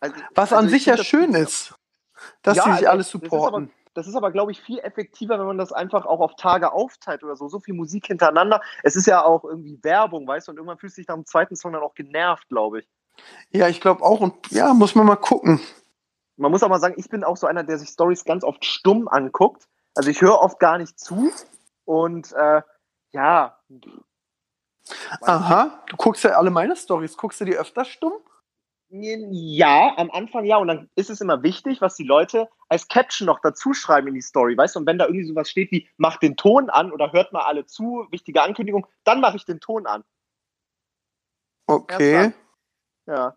[0.00, 1.74] Also, Was also an ich sich ja das- schön ist,
[2.42, 3.72] dass Ja, die sich alle das ist aber- supporten.
[3.94, 7.24] Das ist aber, glaube ich, viel effektiver, wenn man das einfach auch auf Tage aufteilt
[7.24, 7.48] oder so.
[7.48, 8.60] So viel Musik hintereinander.
[8.84, 11.26] Es ist ja auch irgendwie Werbung, weißt du, und irgendwann fühlst du dich nach dem
[11.26, 12.88] zweiten Song dann auch genervt, glaube ich.
[13.50, 14.20] Ja, ich glaube auch.
[14.20, 15.60] Und ja, muss man mal gucken.
[16.36, 18.64] Man muss auch mal sagen, ich bin auch so einer, der sich Stories ganz oft
[18.64, 19.66] stumm anguckt.
[19.96, 21.32] Also ich höre oft gar nicht zu.
[21.84, 22.62] Und äh,
[23.10, 23.58] ja.
[25.22, 27.16] Aha, du guckst ja alle meine Stories.
[27.16, 28.12] Guckst du die öfter stumm?
[28.90, 30.56] Ja, am Anfang ja.
[30.56, 34.14] Und dann ist es immer wichtig, was die Leute als Caption noch dazu schreiben in
[34.14, 34.80] die Story, weißt du?
[34.80, 37.66] Und wenn da irgendwie sowas steht wie, macht den Ton an oder hört mal alle
[37.66, 40.04] zu, wichtige Ankündigung, dann mache ich den Ton an.
[41.66, 42.32] Okay.
[43.06, 43.36] Ja.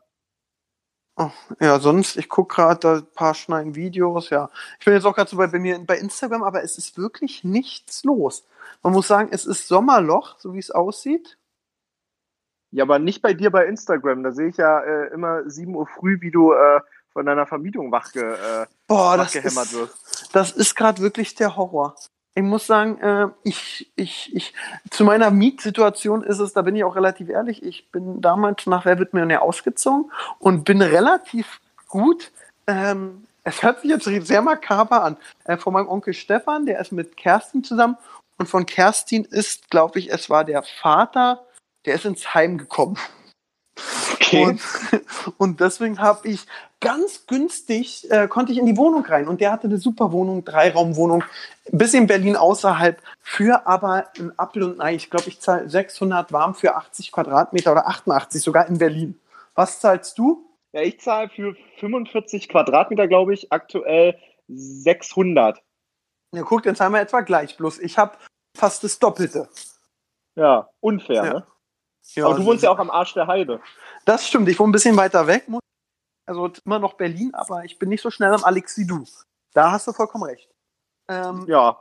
[1.18, 4.50] Oh, ja, sonst, ich gucke gerade da ein paar schneiden Videos, ja.
[4.80, 7.44] Ich bin jetzt auch gerade so bei, bei mir bei Instagram, aber es ist wirklich
[7.44, 8.48] nichts los.
[8.82, 11.38] Man muss sagen, es ist Sommerloch, so wie es aussieht.
[12.72, 14.24] Ja, aber nicht bei dir bei Instagram.
[14.24, 16.80] Da sehe ich ja äh, immer 7 Uhr früh, wie du äh,
[17.14, 20.30] von deiner Vermietung wachge, äh, Boah, das wachgehämmert ist, wirst.
[20.36, 21.96] das ist gerade wirklich der Horror.
[22.34, 24.54] Ich muss sagen, äh, ich, ich, ich,
[24.90, 28.86] zu meiner Mietsituation ist es, da bin ich auch relativ ehrlich, ich bin damals nach
[28.86, 32.32] Wer wird Millionär ausgezogen und bin relativ gut,
[32.68, 36.94] ähm, es hört sich jetzt sehr makaber an, äh, von meinem Onkel Stefan, der ist
[36.94, 37.98] mit Kerstin zusammen
[38.38, 41.44] und von Kerstin ist, glaube ich, es war der Vater,
[41.86, 42.98] der ist ins Heim gekommen.
[44.14, 44.46] Okay.
[44.46, 44.62] Und,
[45.38, 46.46] und deswegen habe ich
[46.80, 49.28] ganz günstig, äh, konnte ich in die Wohnung rein.
[49.28, 51.24] Und der hatte eine super Wohnung, Dreiraumwohnung,
[51.72, 54.96] bis in Berlin außerhalb, für aber ein Apfel und Ei.
[54.96, 59.20] Ich glaube, ich zahle 600 warm für 80 Quadratmeter oder 88 sogar in Berlin.
[59.56, 60.48] Was zahlst du?
[60.74, 64.18] Ja, ich zahle für 45 Quadratmeter, glaube ich, aktuell
[64.48, 65.62] 600.
[66.34, 67.58] Ja, guck, dann zahlen wir etwa gleich.
[67.58, 68.18] Bloß ich habe
[68.58, 69.50] fast das Doppelte.
[70.36, 71.34] Ja, unfair, Ja.
[71.34, 71.48] ne?
[72.14, 73.62] Ja, Aber du wohnst ja auch am Arsch der Heide.
[74.06, 75.48] Das stimmt, ich wohne ein bisschen weiter weg.
[76.26, 79.06] Also immer noch Berlin, aber ich bin nicht so schnell am Alex wie du.
[79.54, 80.50] Da hast du vollkommen recht.
[81.10, 81.80] Ähm, ja.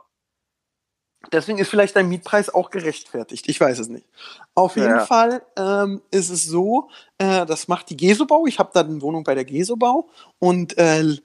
[1.31, 3.47] Deswegen ist vielleicht dein Mietpreis auch gerechtfertigt.
[3.47, 4.07] Ich weiß es nicht.
[4.55, 5.05] Auf jeden ja.
[5.05, 8.47] Fall ähm, ist es so, äh, das macht die Gesobau.
[8.47, 11.17] Ich habe da eine Wohnung bei der Gesobau und äh,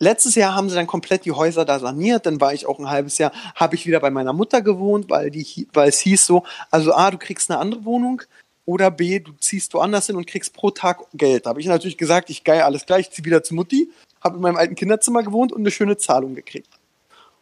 [0.00, 2.26] Letztes Jahr haben sie dann komplett die Häuser da saniert.
[2.26, 5.30] Dann war ich auch ein halbes Jahr, habe ich wieder bei meiner Mutter gewohnt, weil,
[5.30, 8.22] die, weil es hieß so, also A, du kriegst eine andere Wohnung
[8.66, 11.46] oder B, du ziehst woanders hin und kriegst pro Tag Geld.
[11.46, 14.36] Da habe ich natürlich gesagt, ich geil, alles gleich, ich ziehe wieder zu Mutti, habe
[14.36, 16.70] in meinem alten Kinderzimmer gewohnt und eine schöne Zahlung gekriegt.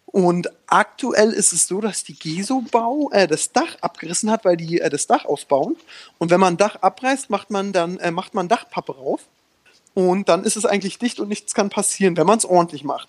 [0.06, 4.78] Und aktuell ist es so, dass die Gesobau äh, das Dach abgerissen hat, weil die
[4.78, 5.76] äh, das Dach ausbauen.
[6.18, 9.26] Und wenn man ein Dach abreißt, macht man dann äh, macht man Dachpappe rauf.
[9.94, 13.09] Und dann ist es eigentlich dicht und nichts kann passieren, wenn man es ordentlich macht.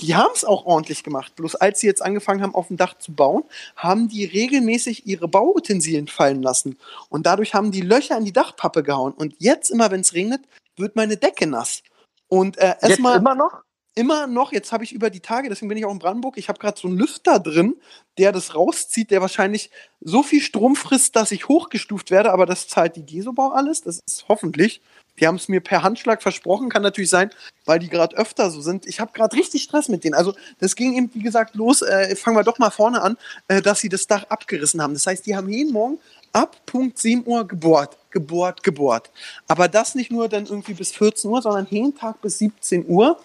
[0.00, 1.36] Die haben es auch ordentlich gemacht.
[1.36, 3.44] Bloß als sie jetzt angefangen haben, auf dem Dach zu bauen,
[3.76, 6.76] haben die regelmäßig ihre Bauutensilien fallen lassen.
[7.08, 9.12] Und dadurch haben die Löcher in die Dachpappe gehauen.
[9.12, 10.42] Und jetzt, immer wenn es regnet,
[10.76, 11.82] wird meine Decke nass.
[12.26, 13.18] Und äh, erstmal.
[13.18, 13.62] Immer noch?
[13.96, 16.48] Immer noch, jetzt habe ich über die Tage, deswegen bin ich auch in Brandenburg, ich
[16.48, 17.76] habe gerade so einen Lüfter drin,
[18.18, 22.66] der das rauszieht, der wahrscheinlich so viel Strom frisst, dass ich hochgestuft werde, aber das
[22.66, 24.80] zahlt die Gesobau alles, das ist hoffentlich.
[25.20, 27.30] Die haben es mir per Handschlag versprochen, kann natürlich sein,
[27.66, 28.84] weil die gerade öfter so sind.
[28.86, 30.14] Ich habe gerade richtig Stress mit denen.
[30.14, 33.62] Also das ging eben, wie gesagt, los, äh, fangen wir doch mal vorne an, äh,
[33.62, 34.94] dass sie das Dach abgerissen haben.
[34.94, 35.98] Das heißt, die haben jeden Morgen
[36.32, 39.10] ab Punkt 7 Uhr gebohrt, gebohrt, gebohrt.
[39.46, 43.20] Aber das nicht nur dann irgendwie bis 14 Uhr, sondern jeden Tag bis 17 Uhr.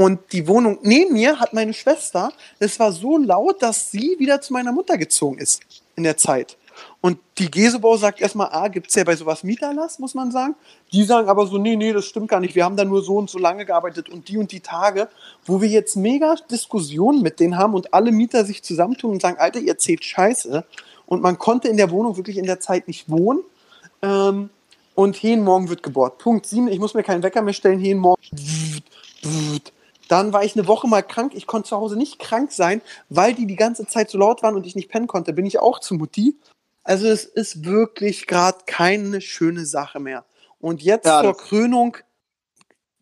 [0.00, 4.40] Und die Wohnung neben mir hat meine Schwester, es war so laut, dass sie wieder
[4.40, 5.60] zu meiner Mutter gezogen ist
[5.94, 6.56] in der Zeit.
[7.02, 10.54] Und die Gesebau sagt erstmal, ah, gibt es ja bei sowas Mieterlass, muss man sagen.
[10.90, 12.54] Die sagen aber so, nee, nee, das stimmt gar nicht.
[12.54, 15.06] Wir haben da nur so und so lange gearbeitet und die und die Tage,
[15.44, 19.36] wo wir jetzt mega Diskussionen mit denen haben und alle Mieter sich zusammentun und sagen,
[19.38, 20.64] Alter, ihr zählt Scheiße.
[21.04, 23.40] Und man konnte in der Wohnung wirklich in der Zeit nicht wohnen.
[24.00, 24.48] Ähm,
[24.94, 26.16] und jeden Morgen wird gebohrt.
[26.16, 28.22] Punkt 7, ich muss mir keinen Wecker mehr stellen, jeden Morgen.
[30.10, 31.34] Dann war ich eine Woche mal krank.
[31.36, 34.56] Ich konnte zu Hause nicht krank sein, weil die die ganze Zeit so laut waren
[34.56, 35.32] und ich nicht pennen konnte.
[35.32, 36.36] Bin ich auch zu Mutti.
[36.82, 40.24] Also es ist wirklich gerade keine schöne Sache mehr.
[40.58, 41.96] Und jetzt ja, zur Krönung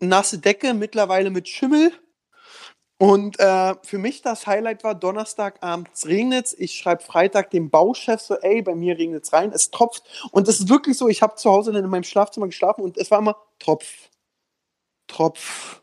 [0.01, 1.93] nasse Decke, mittlerweile mit Schimmel.
[2.99, 8.35] Und äh, für mich das Highlight war, Donnerstagabends regnet Ich schreibe Freitag dem Bauchef so,
[8.35, 10.03] ey, bei mir regnet es rein, es tropft.
[10.31, 12.99] Und es ist wirklich so, ich habe zu Hause dann in meinem Schlafzimmer geschlafen und
[12.99, 14.11] es war immer Tropf,
[15.07, 15.81] Tropf,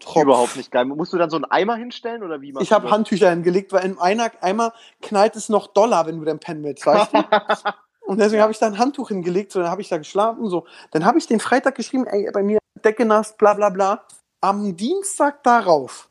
[0.00, 0.24] Tropf.
[0.24, 0.84] Überhaupt nicht geil.
[0.84, 2.54] Musst du dann so einen Eimer hinstellen oder wie?
[2.60, 6.38] Ich habe Handtücher hingelegt, weil in einer Eimer knallt es noch Dollar, wenn du den
[6.38, 7.18] pennen willst, weißt du?
[8.06, 10.64] Und deswegen habe ich da ein Handtuch hingelegt, so dann habe ich da geschlafen, so.
[10.92, 14.04] Dann habe ich den Freitag geschrieben, ey, bei mir Decke nass, bla bla bla.
[14.40, 16.08] Am Dienstag darauf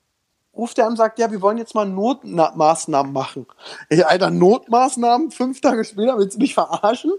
[0.56, 3.46] ruft er an und sagt, ja, wir wollen jetzt mal Notmaßnahmen machen.
[3.90, 7.14] Ey, Alter, Notmaßnahmen, fünf Tage später, willst du mich verarschen?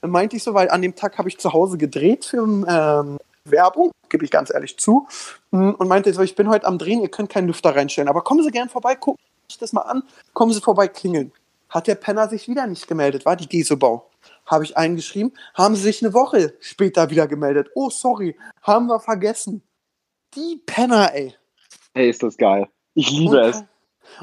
[0.00, 3.18] Dann meinte ich so, weil an dem Tag habe ich zu Hause gedreht für ähm,
[3.44, 5.06] Werbung, gebe ich ganz ehrlich zu,
[5.50, 8.22] hm, und meinte so, ich bin heute am Drehen, ihr könnt keinen Lüfter reinstellen, aber
[8.22, 11.32] kommen Sie gern vorbei, gucken Sie sich das mal an, kommen Sie vorbei, klingeln.
[11.68, 14.10] Hat der Penner sich wieder nicht gemeldet, war die Gesobau.
[14.44, 17.70] Habe ich eingeschrieben, haben Sie sich eine Woche später wieder gemeldet.
[17.74, 19.62] Oh, sorry, haben wir vergessen.
[20.34, 21.34] Die Penner, ey.
[21.94, 22.68] Ey, ist das geil.
[22.94, 23.64] Ich liebe und, es.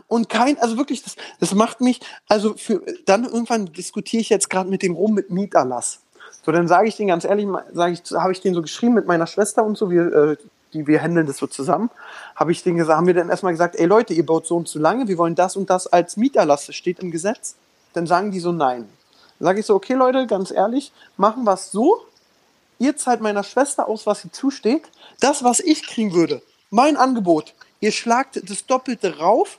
[0.07, 4.49] Und kein, also wirklich, das, das macht mich, also für, dann irgendwann diskutiere ich jetzt
[4.49, 6.01] gerade mit dem rum mit Mieterlass.
[6.45, 9.05] So, dann sage ich den ganz ehrlich, sage ich, habe ich den so geschrieben mit
[9.05, 10.37] meiner Schwester und so, wir, äh,
[10.73, 11.89] die wir handeln das so zusammen,
[12.35, 14.67] habe ich denen gesagt, haben wir dann erstmal gesagt, ey Leute, ihr baut so und
[14.67, 17.55] so lange, wir wollen das und das als Mieterlass, das steht im Gesetz.
[17.93, 18.87] Dann sagen die so nein.
[19.39, 22.01] Dann sage ich so, okay Leute, ganz ehrlich, machen wir es so,
[22.79, 24.83] ihr zahlt meiner Schwester aus, was sie zusteht,
[25.19, 29.57] das, was ich kriegen würde, mein Angebot, ihr schlagt das Doppelte rauf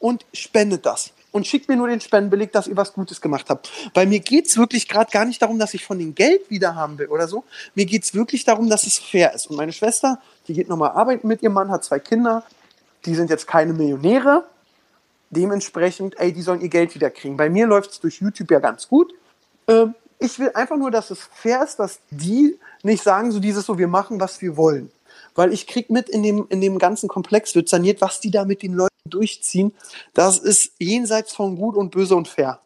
[0.00, 3.70] und spendet das und schickt mir nur den Spendenbeleg, dass ihr was Gutes gemacht habt.
[3.94, 6.74] Weil mir geht es wirklich gerade gar nicht darum, dass ich von dem Geld wieder
[6.74, 7.44] haben will oder so.
[7.74, 9.48] Mir geht es wirklich darum, dass es fair ist.
[9.48, 12.44] Und meine Schwester, die geht nochmal arbeiten mit ihrem Mann, hat zwei Kinder.
[13.04, 14.44] Die sind jetzt keine Millionäre.
[15.30, 17.36] Dementsprechend, ey, die sollen ihr Geld wieder kriegen.
[17.36, 19.12] Bei mir läuft es durch YouTube ja ganz gut.
[19.68, 23.66] Ähm, ich will einfach nur, dass es fair ist, dass die nicht sagen, so dieses
[23.66, 24.90] so, wir machen, was wir wollen
[25.38, 28.44] weil ich krieg mit in dem, in dem ganzen Komplex wird saniert, was die da
[28.44, 29.74] mit den Leuten durchziehen.
[30.14, 32.60] Das ist jenseits von gut und böse und fair.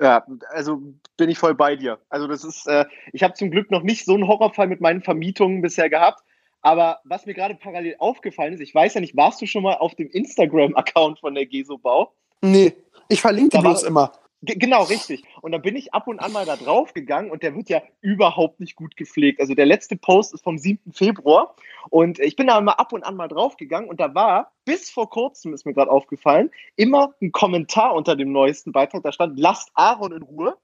[0.00, 0.80] Ja, also
[1.16, 1.98] bin ich voll bei dir.
[2.08, 5.02] Also das ist, äh, ich habe zum Glück noch nicht so einen Horrorfall mit meinen
[5.02, 6.22] Vermietungen bisher gehabt.
[6.62, 9.74] Aber was mir gerade parallel aufgefallen ist, ich weiß ja nicht, warst du schon mal
[9.74, 12.14] auf dem Instagram-Account von der Gesobau?
[12.40, 12.74] Nee,
[13.08, 14.12] ich verlinke die bloß immer.
[14.44, 15.22] Genau, richtig.
[15.40, 17.80] Und da bin ich ab und an mal da drauf gegangen und der wird ja
[18.00, 19.40] überhaupt nicht gut gepflegt.
[19.40, 20.92] Also der letzte Post ist vom 7.
[20.92, 21.54] Februar
[21.90, 24.90] und ich bin da mal ab und an mal drauf gegangen und da war, bis
[24.90, 29.04] vor kurzem ist mir gerade aufgefallen, immer ein Kommentar unter dem neuesten Beitrag.
[29.04, 30.56] Da stand, lasst Aaron in Ruhe.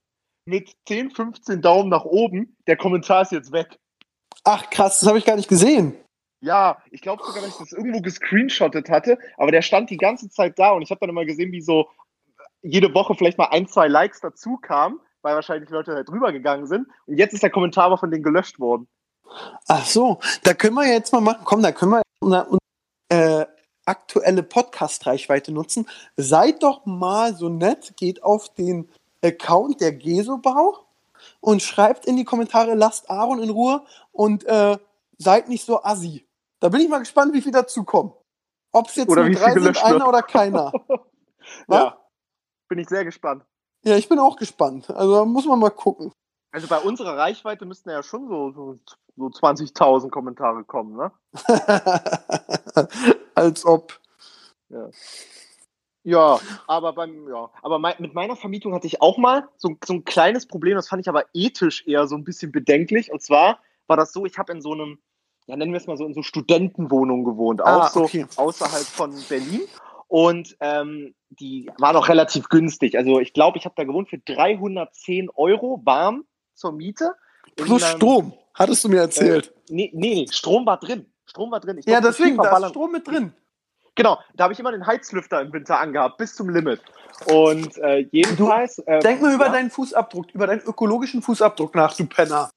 [0.48, 2.56] mit 10, 15 Daumen nach oben.
[2.66, 3.78] Der Kommentar ist jetzt weg.
[4.44, 5.94] Ach krass, das habe ich gar nicht gesehen.
[6.40, 10.30] Ja, ich glaube sogar, dass ich das irgendwo gescreenshottet hatte, aber der stand die ganze
[10.30, 11.88] Zeit da und ich habe dann immer gesehen, wie so
[12.62, 16.66] jede Woche vielleicht mal ein, zwei Likes dazu kamen, weil wahrscheinlich Leute da drüber gegangen
[16.66, 16.88] sind.
[17.06, 18.88] Und jetzt ist der Kommentar aber von denen gelöscht worden.
[19.66, 21.42] Ach so, da können wir jetzt mal machen.
[21.44, 22.58] Komm, da können wir unsere,
[23.10, 23.46] äh,
[23.84, 25.88] aktuelle Podcast-Reichweite nutzen.
[26.16, 28.88] Seid doch mal so nett, geht auf den
[29.22, 30.86] Account der Gesobau
[31.40, 34.76] und schreibt in die Kommentare, lasst Aaron in Ruhe und äh,
[35.16, 36.26] seid nicht so assi.
[36.60, 38.12] Da bin ich mal gespannt, wie viel dazukommen.
[38.72, 40.72] Ob es jetzt Oder nur drei sind, einer oder keiner.
[41.66, 41.96] Ja,
[42.68, 43.44] bin ich sehr gespannt.
[43.84, 44.90] Ja, ich bin auch gespannt.
[44.90, 46.12] Also da muss man mal gucken.
[46.52, 48.76] Also bei unserer Reichweite müssten ja schon so, so,
[49.16, 51.12] so 20.000 Kommentare kommen, ne?
[53.34, 53.98] Als ob.
[56.04, 59.92] Ja, aber beim, ja, aber mei- mit meiner Vermietung hatte ich auch mal so, so
[59.94, 63.12] ein kleines Problem, das fand ich aber ethisch eher so ein bisschen bedenklich.
[63.12, 64.98] Und zwar war das so, ich habe in so einem,
[65.46, 68.26] ja, nennen wir es mal so, in so Studentenwohnungen gewohnt, auch Ah, so okay.
[68.36, 69.62] außerhalb von Berlin.
[70.08, 72.96] Und ähm, die war noch relativ günstig.
[72.96, 77.12] Also ich glaube, ich habe da gewohnt für 310 Euro warm zur Miete.
[77.56, 79.52] Plus einem- Strom, hattest du mir erzählt.
[79.68, 81.06] Nee, nee, nee, Strom war drin.
[81.26, 81.78] Strom war drin.
[81.78, 82.70] Ich ja, viel deswegen, da ist.
[82.70, 83.34] Strom mit drin.
[83.94, 86.80] Genau, da habe ich immer den Heizlüfter im Winter angehabt, bis zum Limit.
[87.26, 88.78] Und äh, jedenfalls.
[88.78, 92.48] äh, Denk mal über ja, deinen Fußabdruck, über deinen ökologischen Fußabdruck nach, du Penner.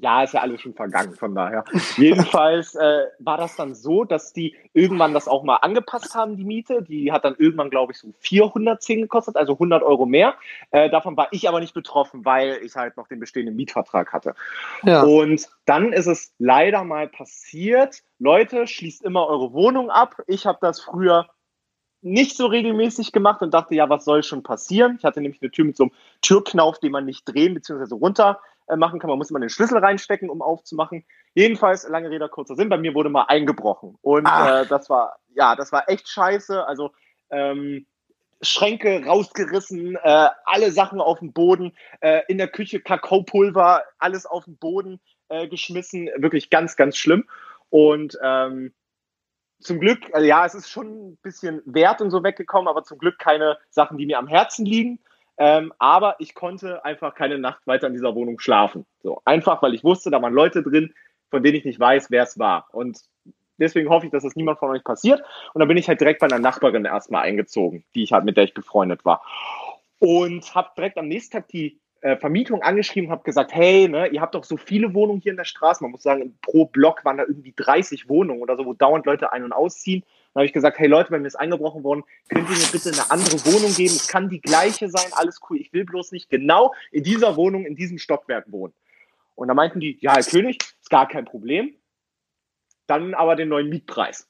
[0.00, 1.64] Ja, ist ja alles schon vergangen, von daher.
[1.96, 6.44] Jedenfalls äh, war das dann so, dass die irgendwann das auch mal angepasst haben, die
[6.44, 6.82] Miete.
[6.82, 10.34] Die hat dann irgendwann, glaube ich, so 410 gekostet, also 100 Euro mehr.
[10.70, 14.34] Äh, davon war ich aber nicht betroffen, weil ich halt noch den bestehenden Mietvertrag hatte.
[14.82, 15.02] Ja.
[15.02, 20.22] Und dann ist es leider mal passiert, Leute, schließt immer eure Wohnung ab.
[20.26, 21.28] Ich habe das früher
[22.00, 24.96] nicht so regelmäßig gemacht und dachte, ja, was soll schon passieren?
[24.98, 27.94] Ich hatte nämlich eine Tür mit so einem Türknauf, den man nicht drehen bzw.
[27.94, 28.40] runter
[28.76, 29.08] machen kann.
[29.08, 31.04] Man muss immer den Schlüssel reinstecken, um aufzumachen.
[31.34, 33.96] Jedenfalls, lange Rede, kurzer Sinn, bei mir wurde mal eingebrochen.
[34.02, 34.62] Und Ach.
[34.62, 36.66] äh, das war, ja, das war echt scheiße.
[36.66, 36.90] Also
[37.30, 37.86] ähm,
[38.40, 44.44] Schränke rausgerissen, äh, alle Sachen auf den Boden, äh, in der Küche Kakaopulver, alles auf
[44.44, 46.08] den Boden äh, geschmissen.
[46.16, 47.28] Wirklich ganz, ganz schlimm.
[47.70, 48.72] Und ähm,
[49.60, 52.98] zum Glück, also ja, es ist schon ein bisschen Wert und so weggekommen, aber zum
[52.98, 55.00] Glück keine Sachen, die mir am Herzen liegen.
[55.38, 58.86] Ähm, aber ich konnte einfach keine Nacht weiter in dieser Wohnung schlafen.
[59.02, 60.92] So einfach, weil ich wusste, da waren Leute drin,
[61.30, 62.66] von denen ich nicht weiß, wer es war.
[62.72, 62.98] Und
[63.58, 65.22] deswegen hoffe ich, dass das niemand von euch passiert.
[65.54, 68.36] Und dann bin ich halt direkt bei einer Nachbarin erstmal eingezogen, die ich halt mit
[68.36, 69.22] der ich befreundet war.
[70.00, 74.20] Und habe direkt am nächsten Tag die äh, Vermietung angeschrieben, habe gesagt, hey, ne, ihr
[74.20, 75.82] habt doch so viele Wohnungen hier in der Straße.
[75.82, 79.32] Man muss sagen, pro Block waren da irgendwie 30 Wohnungen oder so, wo dauernd Leute
[79.32, 80.04] ein- und ausziehen.
[80.38, 82.92] Dann habe ich gesagt, hey Leute, bei mir ist eingebrochen worden, könnt ihr mir bitte
[82.92, 83.96] eine andere Wohnung geben?
[83.96, 85.56] Es kann die gleiche sein, alles cool.
[85.60, 88.72] Ich will bloß nicht genau in dieser Wohnung, in diesem Stockwerk wohnen.
[89.34, 91.74] Und da meinten die, ja, Herr König, ist gar kein Problem.
[92.86, 94.28] Dann aber den neuen Mietpreis.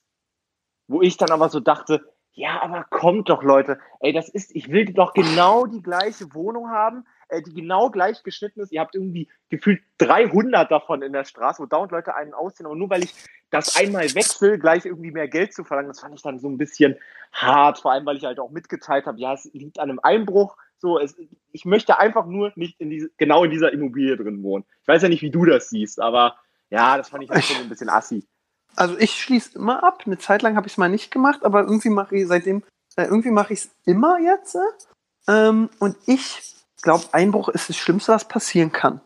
[0.87, 3.79] Wo ich dann aber so dachte, ja, aber kommt doch, Leute.
[4.01, 8.23] Ey, das ist, ich will doch genau die gleiche Wohnung haben, äh, die genau gleich
[8.23, 8.73] geschnitten ist.
[8.73, 12.67] Ihr habt irgendwie gefühlt 300 davon in der Straße, wo dauernd Leute einen ausziehen.
[12.67, 13.15] Aber nur weil ich
[13.51, 16.59] das einmal wechsle, gleich irgendwie mehr Geld zu verlangen, das fand ich dann so ein
[16.59, 16.97] bisschen
[17.33, 17.79] hart.
[17.79, 20.57] Vor allem, weil ich halt auch mitgeteilt habe, ja, es liegt an einem Einbruch.
[20.79, 21.17] So, es,
[21.53, 24.65] ich möchte einfach nur nicht in diese, genau in dieser Immobilie drin wohnen.
[24.83, 26.37] Ich weiß ja nicht, wie du das siehst, aber
[26.71, 28.27] ja, das fand ich halt schon ein bisschen assi.
[28.77, 30.03] Also ich schließe immer ab.
[30.07, 32.63] Eine Zeit lang habe ich es mal nicht gemacht, aber irgendwie mache ich seitdem,
[32.97, 34.55] äh, irgendwie mache ich es immer jetzt.
[34.55, 34.61] äh.
[35.29, 39.01] Ähm, und ich glaube, Einbruch ist das Schlimmste, was passieren kann.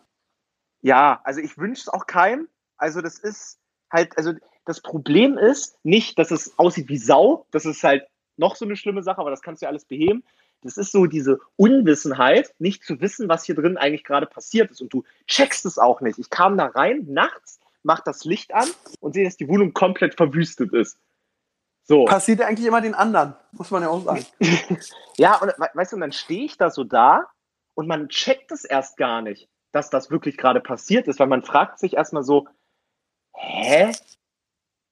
[0.82, 2.48] Ja, also ich wünsche es auch keinem.
[2.76, 3.58] Also das ist
[3.90, 4.32] halt, also
[4.64, 7.46] das Problem ist nicht, dass es aussieht wie Sau.
[7.50, 8.06] Das ist halt
[8.36, 10.24] noch so eine schlimme Sache, aber das kannst du ja alles beheben.
[10.62, 14.80] Das ist so diese Unwissenheit, nicht zu wissen, was hier drin eigentlich gerade passiert ist.
[14.80, 16.18] Und du checkst es auch nicht.
[16.18, 18.68] Ich kam da rein nachts, mach das Licht an
[19.00, 20.98] und sehe, dass die Wohnung komplett verwüstet ist.
[21.84, 22.04] So.
[22.04, 24.24] Passiert ja eigentlich immer den anderen, muss man ja auch sagen.
[25.16, 27.26] Ja, und we- weißt du, und dann stehe ich da so da
[27.74, 31.42] und man checkt es erst gar nicht, dass das wirklich gerade passiert ist, weil man
[31.42, 32.48] fragt sich erstmal so,
[33.34, 33.92] hä?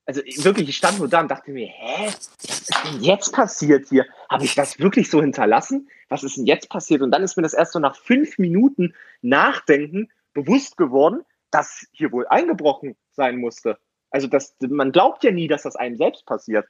[0.07, 2.07] Also ich- wirklich, ich stand nur da und dachte mir, hä?
[2.07, 4.07] Was ist denn jetzt passiert hier?
[4.29, 5.88] Habe ich das wirklich so hinterlassen?
[6.09, 7.02] Was ist denn jetzt passiert?
[7.02, 12.11] Und dann ist mir das erst so nach fünf Minuten Nachdenken bewusst geworden, dass hier
[12.13, 13.79] wohl eingebrochen sein musste.
[14.11, 16.67] Also das, man glaubt ja nie, dass das einem selbst passiert.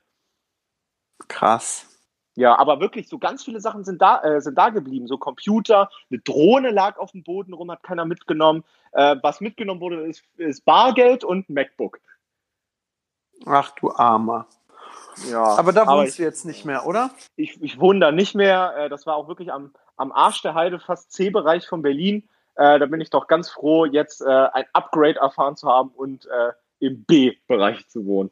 [1.28, 1.87] Krass.
[2.41, 5.07] Ja, aber wirklich, so ganz viele Sachen sind da, äh, sind da geblieben.
[5.07, 8.64] So Computer, eine Drohne lag auf dem Boden rum, hat keiner mitgenommen.
[8.93, 12.01] Äh, was mitgenommen wurde, ist, ist Bargeld und ein MacBook.
[13.45, 14.47] Ach du Armer.
[15.30, 17.11] Ja, Aber da wohnst ich, du jetzt nicht mehr, oder?
[17.36, 18.74] ich, ich wohne da nicht mehr.
[18.74, 22.26] Äh, das war auch wirklich am, am Arsch der Heide, fast C-Bereich von Berlin.
[22.55, 26.24] Äh, da bin ich doch ganz froh, jetzt äh, ein Upgrade erfahren zu haben und
[26.24, 28.30] äh, im B-Bereich zu wohnen.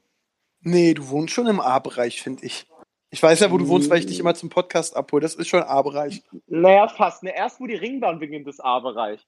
[0.62, 2.66] Nee, du wohnst schon im A-Bereich, finde ich.
[3.10, 5.22] Ich weiß ja, wo du wohnst, weil ich dich immer zum Podcast abhole.
[5.22, 6.22] Das ist schon A-Bereich.
[6.46, 7.22] Naja, fast.
[7.22, 9.26] Ne, erst wo die Ringbahn beginnt, ist A-Bereich.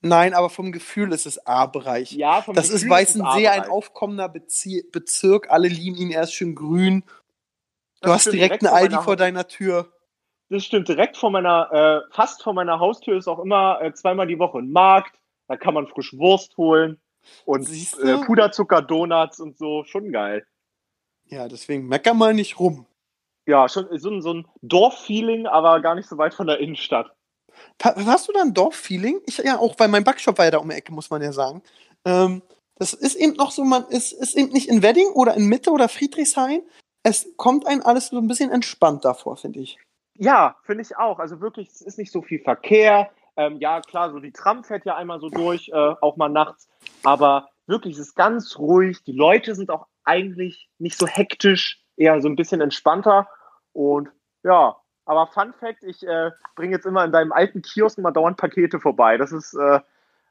[0.00, 2.12] Nein, aber vom Gefühl ist es A-Bereich.
[2.12, 5.50] Ja, vom Das Gefühl ist Weißensee ein aufkommender Bezie Bezirk.
[5.50, 7.04] Alle lieben ihn, er ist schön grün.
[8.00, 9.92] Du Das hast direkt einen vor Aldi vor deiner Tür.
[10.48, 14.26] Das stimmt, direkt vor meiner, äh, fast vor meiner Haustür ist auch immer äh, zweimal
[14.26, 15.16] die Woche ein Markt.
[15.46, 17.00] Da kann man frisch Wurst holen
[17.44, 18.18] und äh?
[18.24, 19.84] Puderzucker, Donuts und so.
[19.84, 20.44] Schon geil.
[21.26, 22.86] Ja, deswegen mecker mal nicht rum.
[23.46, 27.12] Ja, schon so, ein- so ein Dorffeeling, aber gar nicht so weit von der Innenstadt.
[27.82, 29.20] Hast du da ein Dorffeeling?
[29.26, 31.32] Ich ja auch, weil mein Backshop war ja da um die Ecke, muss man ja
[31.32, 31.62] sagen.
[32.04, 32.42] Ähm,
[32.76, 35.70] das ist eben noch so, man ist, ist eben nicht in Wedding oder in Mitte
[35.70, 36.62] oder Friedrichshain.
[37.02, 39.78] Es kommt einem alles so ein bisschen entspannter vor, finde ich.
[40.14, 41.18] Ja, finde ich auch.
[41.18, 43.10] Also wirklich, es ist nicht so viel Verkehr.
[43.36, 46.68] Ähm, ja, klar, so die Tram fährt ja einmal so durch, äh, auch mal nachts.
[47.02, 49.02] Aber wirklich, es ist ganz ruhig.
[49.04, 53.28] Die Leute sind auch eigentlich nicht so hektisch, eher so ein bisschen entspannter.
[53.72, 54.08] Und
[54.42, 58.36] ja, aber Fun Fact, ich äh, bringe jetzt immer in deinem alten Kiosk immer dauernd
[58.36, 59.16] Pakete vorbei.
[59.16, 59.80] Das ist äh,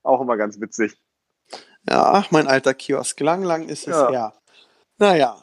[0.03, 0.97] auch immer ganz witzig.
[1.89, 3.19] Ja, ach, mein alter Kiosk.
[3.19, 4.09] Lang, lang ist es Ja.
[4.09, 4.33] her.
[4.97, 5.37] Naja.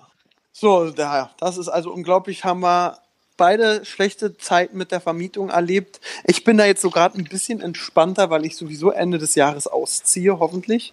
[0.52, 2.44] So, da, das ist also unglaublich.
[2.44, 2.98] Haben wir
[3.36, 6.00] beide schlechte Zeiten mit der Vermietung erlebt.
[6.24, 9.66] Ich bin da jetzt so gerade ein bisschen entspannter, weil ich sowieso Ende des Jahres
[9.66, 10.92] ausziehe, hoffentlich.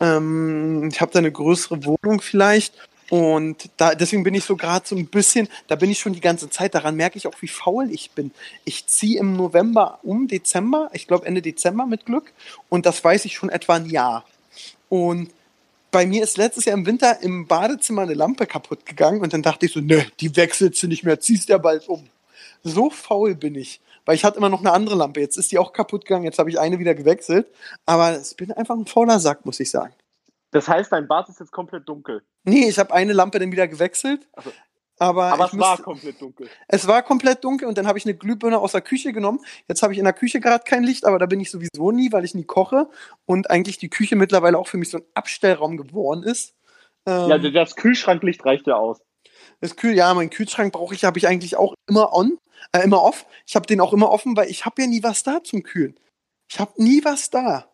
[0.00, 2.74] Ähm, ich habe da eine größere Wohnung vielleicht.
[3.12, 6.22] Und da, deswegen bin ich so gerade so ein bisschen, da bin ich schon die
[6.22, 8.30] ganze Zeit, daran merke ich auch, wie faul ich bin.
[8.64, 12.32] Ich ziehe im November um, Dezember, ich glaube Ende Dezember mit Glück.
[12.70, 14.24] Und das weiß ich schon etwa ein Jahr.
[14.88, 15.30] Und
[15.90, 19.42] bei mir ist letztes Jahr im Winter im Badezimmer eine Lampe kaputt gegangen und dann
[19.42, 22.08] dachte ich so, ne, die wechselst du nicht mehr, ziehst ja bald um.
[22.62, 25.20] So faul bin ich, weil ich hatte immer noch eine andere Lampe.
[25.20, 27.46] Jetzt ist die auch kaputt gegangen, jetzt habe ich eine wieder gewechselt.
[27.84, 29.92] Aber ich bin einfach ein fauler Sack, muss ich sagen.
[30.52, 32.22] Das heißt, dein Bad ist jetzt komplett dunkel.
[32.44, 34.28] Nee, ich habe eine Lampe dann wieder gewechselt.
[34.36, 34.52] Ach so.
[34.98, 36.48] Aber, Aber es war müsste- komplett dunkel.
[36.68, 39.40] es war komplett dunkel und dann habe ich eine Glühbirne aus der Küche genommen.
[39.66, 42.12] Jetzt habe ich in der Küche gerade kein Licht, aber da bin ich sowieso nie,
[42.12, 42.88] weil ich nie koche
[43.24, 46.54] und eigentlich die Küche mittlerweile auch für mich so ein Abstellraum geworden ist.
[47.06, 49.00] Ähm, Ja, das Kühlschranklicht reicht ja aus.
[49.60, 52.38] Das Kühl, ja, mein Kühlschrank brauche ich, habe ich eigentlich auch immer on,
[52.72, 53.26] äh, immer off.
[53.46, 55.98] Ich habe den auch immer offen, weil ich habe ja nie was da zum Kühlen.
[56.48, 57.64] Ich habe nie was da.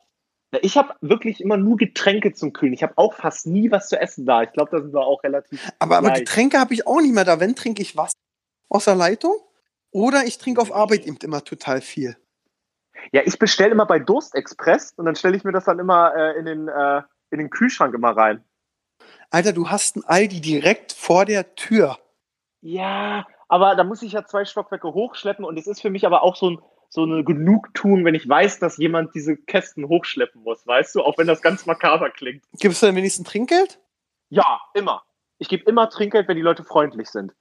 [0.63, 2.73] Ich habe wirklich immer nur Getränke zum Kühlen.
[2.73, 4.43] Ich habe auch fast nie was zu essen da.
[4.43, 5.71] Ich glaube, da sind wir auch relativ.
[5.79, 6.13] Aber, aber.
[6.13, 7.39] Getränke habe ich auch nicht mehr da.
[7.39, 8.15] Wenn trinke ich Wasser
[8.71, 9.35] aus der Leitung
[9.91, 12.17] oder ich trinke auf Arbeit eben immer total viel.
[13.13, 16.39] Ja, ich bestelle immer bei Durstexpress und dann stelle ich mir das dann immer äh,
[16.39, 18.43] in, den, äh, in den Kühlschrank immer rein.
[19.31, 21.99] Alter, du hast ein Aldi direkt vor der Tür.
[22.61, 26.23] Ja, aber da muss ich ja zwei Stockwerke hochschleppen und es ist für mich aber
[26.23, 26.59] auch so, ein,
[26.89, 31.03] so eine Genugtuung, wenn ich weiß, dass jemand diese Kästen hochschleppen muss, weißt du?
[31.03, 32.43] Auch wenn das ganz makaber klingt.
[32.59, 33.79] Gibst du denn wenigstens Trinkgeld?
[34.31, 35.03] Ja, immer.
[35.39, 37.33] Ich gebe immer Trinkgeld, wenn die Leute freundlich sind.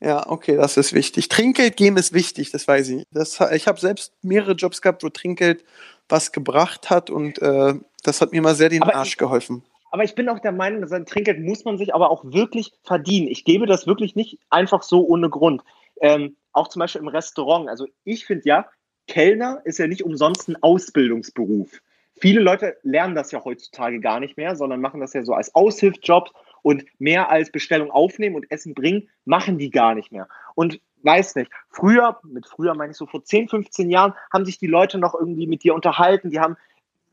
[0.00, 1.28] Ja, okay, das ist wichtig.
[1.28, 3.04] Trinkgeld geben ist wichtig, das weiß ich.
[3.12, 5.64] Das, ich habe selbst mehrere Jobs gehabt, wo Trinkgeld
[6.08, 9.62] was gebracht hat und äh, das hat mir mal sehr den Aber Arsch ich- geholfen.
[9.92, 12.72] Aber ich bin auch der Meinung, dass ein Trinkgeld muss man sich aber auch wirklich
[12.84, 13.26] verdienen.
[13.26, 15.62] Ich gebe das wirklich nicht einfach so ohne Grund.
[16.00, 17.68] Ähm, auch zum Beispiel im Restaurant.
[17.68, 18.68] Also ich finde ja,
[19.06, 21.80] Kellner ist ja nicht umsonst ein Ausbildungsberuf.
[22.20, 25.54] Viele Leute lernen das ja heutzutage gar nicht mehr, sondern machen das ja so als
[25.54, 26.30] Aushilfsjob
[26.62, 30.28] und mehr als Bestellung aufnehmen und Essen bringen, machen die gar nicht mehr.
[30.54, 34.58] Und weiß nicht, früher, mit früher meine ich so vor 10, 15 Jahren, haben sich
[34.58, 36.56] die Leute noch irgendwie mit dir unterhalten, die haben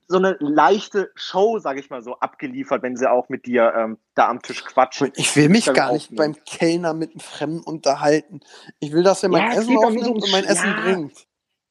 [0.08, 3.98] so eine leichte Show, sage ich mal so, abgeliefert, wenn sie auch mit dir ähm,
[4.16, 5.12] da am Tisch quatschen.
[5.16, 6.34] Ich will mich gar nicht aufnehmen.
[6.36, 8.40] beim Kellner mit einem Fremden unterhalten.
[8.80, 10.82] Ich will, dass er mein Ja, es Essen so aufnimmt und mein Essen Ja.
[10.82, 11.28] bringt.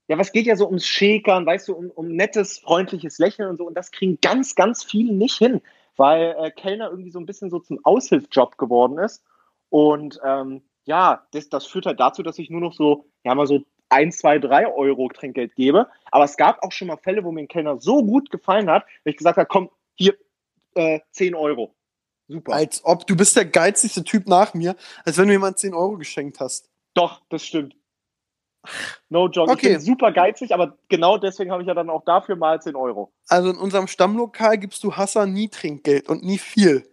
[0.08, 3.56] Ja, was geht ja so ums Schäkern, weißt du, um, um nettes, freundliches Lächeln und
[3.56, 3.66] so.
[3.66, 5.60] Und das kriegen ganz, ganz viele nicht hin,
[5.96, 9.24] weil äh, Kellner irgendwie so ein bisschen so zum Aushilfsjob geworden ist.
[9.68, 13.48] Und ähm, ja, das, das führt halt dazu, dass ich nur noch so, ja, mal
[13.48, 15.88] so ein, zwei, drei Euro Trinkgeld gebe.
[16.10, 18.84] Aber es gab auch schon mal Fälle, wo mir ein Kellner so gut gefallen hat,
[19.04, 20.14] dass ich gesagt habe, komm, hier,
[20.74, 21.74] äh, 10 Euro.
[22.28, 22.54] Super.
[22.54, 25.96] Als ob du bist der geizigste Typ nach mir, als wenn du jemand 10 Euro
[25.96, 26.68] geschenkt hast.
[26.94, 27.76] Doch, das stimmt.
[29.08, 29.52] No joke.
[29.52, 29.68] Okay.
[29.68, 32.74] Ich bin super geizig, aber genau deswegen habe ich ja dann auch dafür mal 10
[32.74, 33.12] Euro.
[33.28, 36.84] Also in unserem Stammlokal gibst du Hassan nie Trinkgeld und nie viel.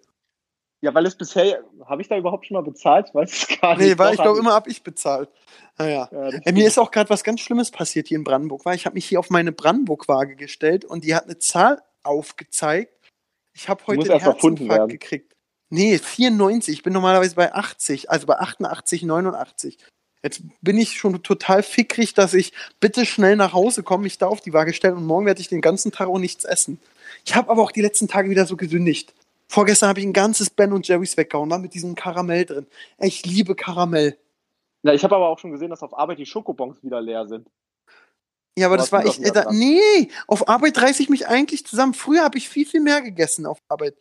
[0.84, 3.08] Ja, weil es bisher, habe ich da überhaupt schon mal bezahlt?
[3.08, 3.88] Ich weiß es gar nicht.
[3.88, 5.30] Nee, weil ich glaube, immer hab ich bezahlt.
[5.78, 6.10] Naja.
[6.12, 8.66] Ja, das Äh, mir ist auch gerade was ganz Schlimmes passiert hier in Brandenburg.
[8.66, 12.94] Weil ich habe mich hier auf meine Brandenburg-Waage gestellt und die hat eine Zahl aufgezeigt.
[13.54, 15.34] Ich habe heute einen Herzinfarkt gekriegt.
[15.70, 16.74] Nee, 94.
[16.74, 19.78] Ich bin normalerweise bei 80, also bei 88, 89.
[20.22, 24.28] Jetzt bin ich schon total fickrig, dass ich bitte schnell nach Hause komme, mich da
[24.28, 26.78] auf die Waage stellen und morgen werde ich den ganzen Tag auch nichts essen.
[27.24, 29.14] Ich habe aber auch die letzten Tage wieder so gesündigt.
[29.48, 32.68] Vorgestern habe ich ein ganzes Ben und Jerry's weggehauen, war mit diesem Karamell drin.
[33.00, 34.18] Ich liebe Karamell.
[34.84, 37.48] Ja, ich habe aber auch schon gesehen, dass auf Arbeit die Schokobons wieder leer sind.
[38.58, 39.20] Ja, aber, aber das war echt.
[39.20, 41.94] Äh, da, nee, auf Arbeit reiße ich mich eigentlich zusammen.
[41.94, 43.96] Früher habe ich viel, viel mehr gegessen auf Arbeit.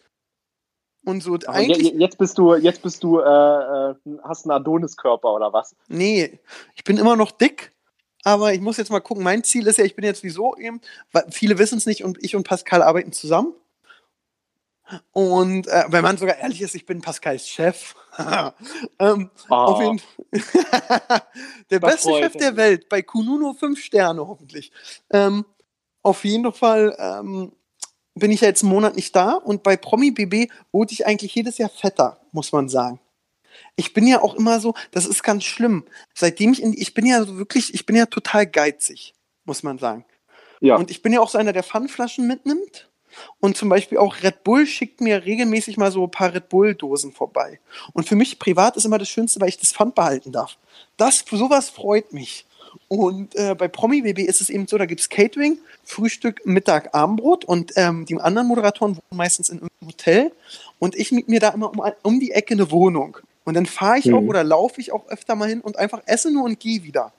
[1.04, 1.92] Und so aber eigentlich.
[1.94, 5.74] Jetzt bist du, jetzt bist du, äh, äh, hast einen Adoniskörper oder was?
[5.88, 6.38] Nee,
[6.76, 7.72] ich bin immer noch dick,
[8.24, 9.24] aber ich muss jetzt mal gucken.
[9.24, 10.80] Mein Ziel ist ja, ich bin jetzt wieso eben,
[11.10, 13.54] weil viele wissen es nicht und ich und Pascal arbeiten zusammen.
[15.12, 17.94] Und äh, wenn man sogar ehrlich ist, ich bin Pascals Chef.
[18.98, 19.80] ähm, oh.
[19.80, 20.00] jeden
[21.70, 24.72] der beste Chef der Welt, bei Kununo fünf Sterne hoffentlich.
[25.10, 25.44] Ähm,
[26.02, 27.52] auf jeden Fall ähm,
[28.14, 31.34] bin ich ja jetzt einen Monat nicht da und bei Promi BB wurde ich eigentlich
[31.34, 33.00] jedes Jahr fetter, muss man sagen.
[33.76, 35.84] Ich bin ja auch immer so, das ist ganz schlimm.
[36.14, 39.14] Seitdem ich in, ich bin ja so wirklich, ich bin ja total geizig,
[39.44, 40.04] muss man sagen.
[40.60, 40.76] Ja.
[40.76, 42.88] Und ich bin ja auch so einer, der Pfandflaschen mitnimmt
[43.40, 47.12] und zum Beispiel auch Red Bull schickt mir regelmäßig mal so ein paar Red Bull-Dosen
[47.12, 47.60] vorbei.
[47.92, 50.56] Und für mich privat ist immer das Schönste, weil ich das Pfand behalten darf.
[50.96, 52.46] Das, sowas freut mich.
[52.88, 56.94] Und äh, bei Promi BB ist es eben so, da gibt es Catering, Frühstück, Mittag,
[56.94, 60.32] Abendbrot und ähm, die anderen Moderatoren wohnen meistens in einem Hotel
[60.78, 63.18] und ich miete mir da immer um, um die Ecke eine Wohnung.
[63.44, 64.14] Und dann fahre ich mhm.
[64.14, 67.12] auch oder laufe ich auch öfter mal hin und einfach esse nur und gehe wieder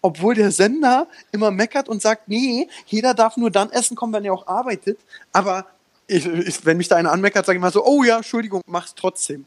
[0.00, 4.24] obwohl der Sender immer meckert und sagt, nee, jeder darf nur dann essen kommen, wenn
[4.24, 4.98] er auch arbeitet.
[5.32, 5.66] Aber
[6.06, 8.94] ich, ich, wenn mich da einer anmeckert, sage ich mal so, oh ja, Entschuldigung, mach's
[8.94, 9.46] trotzdem.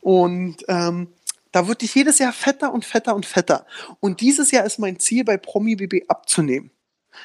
[0.00, 1.08] Und ähm,
[1.52, 3.66] da wird ich jedes Jahr fetter und fetter und fetter.
[3.98, 6.70] Und dieses Jahr ist mein Ziel, bei Promi BB abzunehmen.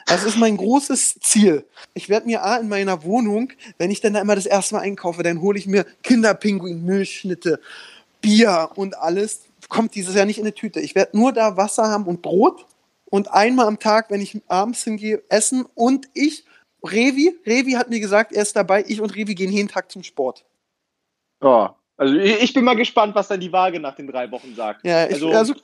[0.07, 1.63] Das ist mein großes Ziel.
[1.93, 4.81] Ich werde mir A in meiner Wohnung, wenn ich dann da immer das erste Mal
[4.81, 7.59] einkaufe, dann hole ich mir Kinderpinguin, Milchschnitte,
[8.19, 10.80] Bier und alles kommt dieses Jahr nicht in eine Tüte.
[10.80, 12.66] Ich werde nur da Wasser haben und Brot
[13.05, 16.45] und einmal am Tag, wenn ich abends hingehe, essen und ich,
[16.84, 20.03] Revi, Revi hat mir gesagt, er ist dabei, ich und Revi gehen jeden Tag zum
[20.03, 20.45] Sport.
[21.41, 24.86] Oh, also ich bin mal gespannt, was dann die Waage nach den drei Wochen sagt.
[24.86, 25.55] Ja, ich, also, also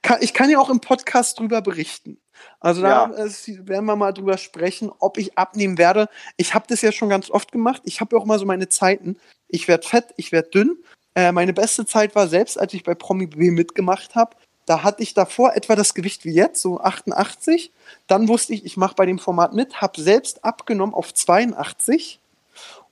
[0.00, 2.18] kann, ich kann ja auch im Podcast drüber berichten.
[2.60, 3.66] Also da ja.
[3.66, 6.08] werden wir mal drüber sprechen, ob ich abnehmen werde.
[6.36, 7.82] Ich habe das ja schon ganz oft gemacht.
[7.84, 9.18] Ich habe ja auch mal so meine Zeiten.
[9.48, 10.78] Ich werde fett, ich werde dünn
[11.16, 14.36] äh, meine beste Zeit war selbst, als ich bei Promi B mitgemacht habe.
[14.66, 17.72] Da hatte ich davor etwa das Gewicht wie jetzt, so 88.
[18.06, 22.20] Dann wusste ich, ich mache bei dem Format mit, habe selbst abgenommen auf 82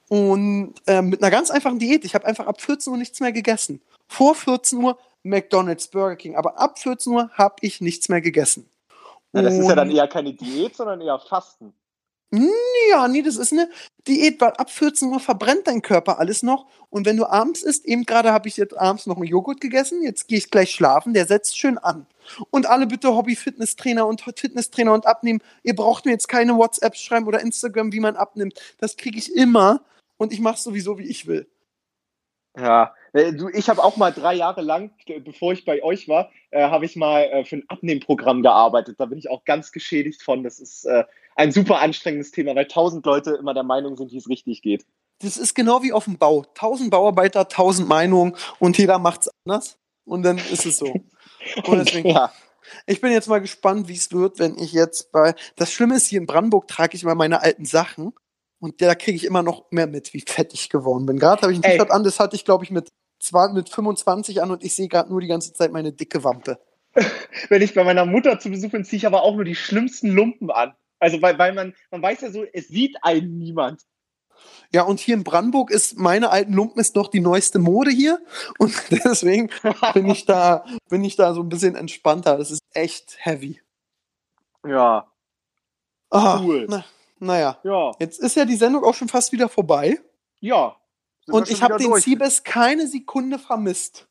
[0.08, 2.04] und äh, mit einer ganz einfachen Diät.
[2.04, 3.82] Ich habe einfach ab 14 Uhr nichts mehr gegessen.
[4.08, 8.70] Vor 14 Uhr McDonald's, Burger King, aber ab 14 Uhr habe ich nichts mehr gegessen.
[9.34, 11.74] Ja, das ist ja dann eher keine Diät, sondern eher Fasten.
[12.90, 13.68] Ja, nee, das ist eine
[14.08, 16.66] Diät, weil ab 14 Uhr verbrennt dein Körper alles noch.
[16.90, 20.02] Und wenn du abends isst, eben gerade habe ich jetzt abends noch einen Joghurt gegessen,
[20.02, 22.06] jetzt gehe ich gleich schlafen, der setzt schön an.
[22.50, 25.40] Und alle bitte Hobby-Fitnesstrainer und Fitnesstrainer und abnehmen.
[25.62, 28.60] Ihr braucht mir jetzt keine WhatsApps schreiben oder Instagram, wie man abnimmt.
[28.78, 29.84] Das kriege ich immer
[30.16, 31.46] und ich mache sowieso, wie ich will.
[32.56, 34.92] Ja, äh, du, ich habe auch mal drei Jahre lang,
[35.24, 39.00] bevor ich bei euch war, äh, habe ich mal äh, für ein Abnehmprogramm gearbeitet.
[39.00, 40.44] Da bin ich auch ganz geschädigt von.
[40.44, 41.04] Das ist äh,
[41.36, 44.86] ein super anstrengendes Thema, weil tausend Leute immer der Meinung sind, wie es richtig geht.
[45.20, 46.44] Das ist genau wie auf dem Bau.
[46.54, 49.78] Tausend Bauarbeiter, tausend Meinungen und jeder macht es anders.
[50.04, 50.86] Und dann ist es so.
[51.66, 52.32] Und deswegen, ja.
[52.86, 55.34] Ich bin jetzt mal gespannt, wie es wird, wenn ich jetzt bei.
[55.56, 58.12] Das Schlimme ist, hier in Brandenburg trage ich immer meine alten Sachen.
[58.60, 61.18] Und da kriege ich immer noch mehr mit, wie fett ich geworden bin.
[61.18, 62.88] Gerade habe ich ein T-Shirt an, das hatte ich, glaube ich, mit,
[63.52, 66.58] mit 25 an und ich sehe gerade nur die ganze Zeit meine dicke Wampe.
[67.50, 70.08] Wenn ich bei meiner Mutter zu Besuch bin, ziehe ich aber auch nur die schlimmsten
[70.08, 70.74] Lumpen an.
[71.04, 73.82] Also, weil, weil man, man weiß ja so, es sieht einen niemand.
[74.72, 78.24] Ja, und hier in Brandenburg ist meine alten Lumpen ist doch die neueste Mode hier.
[78.58, 78.74] Und
[79.04, 79.50] deswegen
[79.92, 82.38] bin ich da, bin ich da so ein bisschen entspannter.
[82.38, 83.60] Das ist echt heavy.
[84.66, 85.06] Ja.
[86.08, 86.64] Ah, cool.
[86.70, 86.86] Na,
[87.18, 87.58] naja.
[87.64, 87.92] Ja.
[87.98, 90.00] Jetzt ist ja die Sendung auch schon fast wieder vorbei.
[90.40, 90.74] Ja.
[91.26, 94.08] Und ich habe den Siebes keine Sekunde vermisst.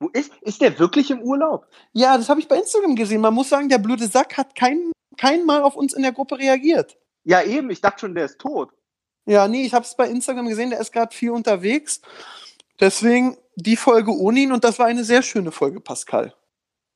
[0.00, 1.68] Wo ist, ist der wirklich im Urlaub?
[1.92, 3.20] Ja, das habe ich bei Instagram gesehen.
[3.20, 6.38] Man muss sagen, der blöde Sack hat keinen kein Mal auf uns in der Gruppe
[6.38, 6.96] reagiert.
[7.24, 7.70] Ja, eben.
[7.70, 8.70] Ich dachte schon, der ist tot.
[9.26, 12.00] Ja, nee, ich habe es bei Instagram gesehen, der ist gerade viel unterwegs.
[12.80, 16.34] Deswegen die Folge ohne ihn und das war eine sehr schöne Folge, Pascal.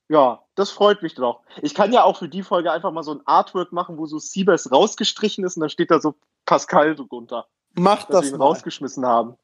[0.09, 1.41] Ja, das freut mich doch.
[1.61, 4.19] Ich kann ja auch für die Folge einfach mal so ein Artwork machen, wo so
[4.19, 6.15] Siebers rausgestrichen ist und dann steht da so
[6.45, 7.45] Pascal drunter.
[7.73, 8.37] Macht das mal.
[8.37, 9.35] rausgeschmissen haben.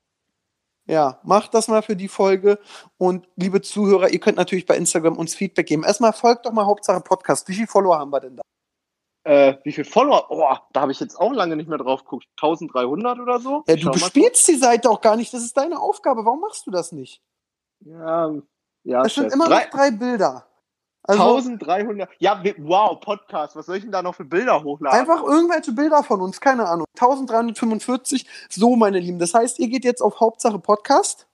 [0.86, 2.60] Ja, macht das mal für die Folge.
[2.98, 5.84] Und liebe Zuhörer, ihr könnt natürlich bei Instagram uns Feedback geben.
[5.84, 7.48] Erstmal folgt doch mal Hauptsache Podcast.
[7.48, 8.42] Wie viele Follower haben wir denn da?
[9.26, 10.26] Äh, wie viele Follower?
[10.30, 12.28] Oh, da habe ich jetzt auch lange nicht mehr drauf geguckt.
[12.42, 13.64] 1300 oder so?
[13.68, 15.34] Ja, du bespielst die Seite auch gar nicht.
[15.34, 16.26] Das ist deine Aufgabe.
[16.26, 17.22] Warum machst du das nicht?
[17.80, 18.34] Ja,
[18.84, 19.02] ja.
[19.04, 20.46] Es sind immer drei, noch drei Bilder.
[21.04, 22.10] Also 1300.
[22.20, 23.56] Ja, wow, Podcast.
[23.56, 25.00] Was soll ich denn da noch für Bilder hochladen?
[25.00, 26.86] einfach irgendwelche Bilder von uns, keine Ahnung.
[26.96, 29.20] 1345, so meine Lieben.
[29.20, 31.28] Das heißt, ihr geht jetzt auf Hauptsache Podcast,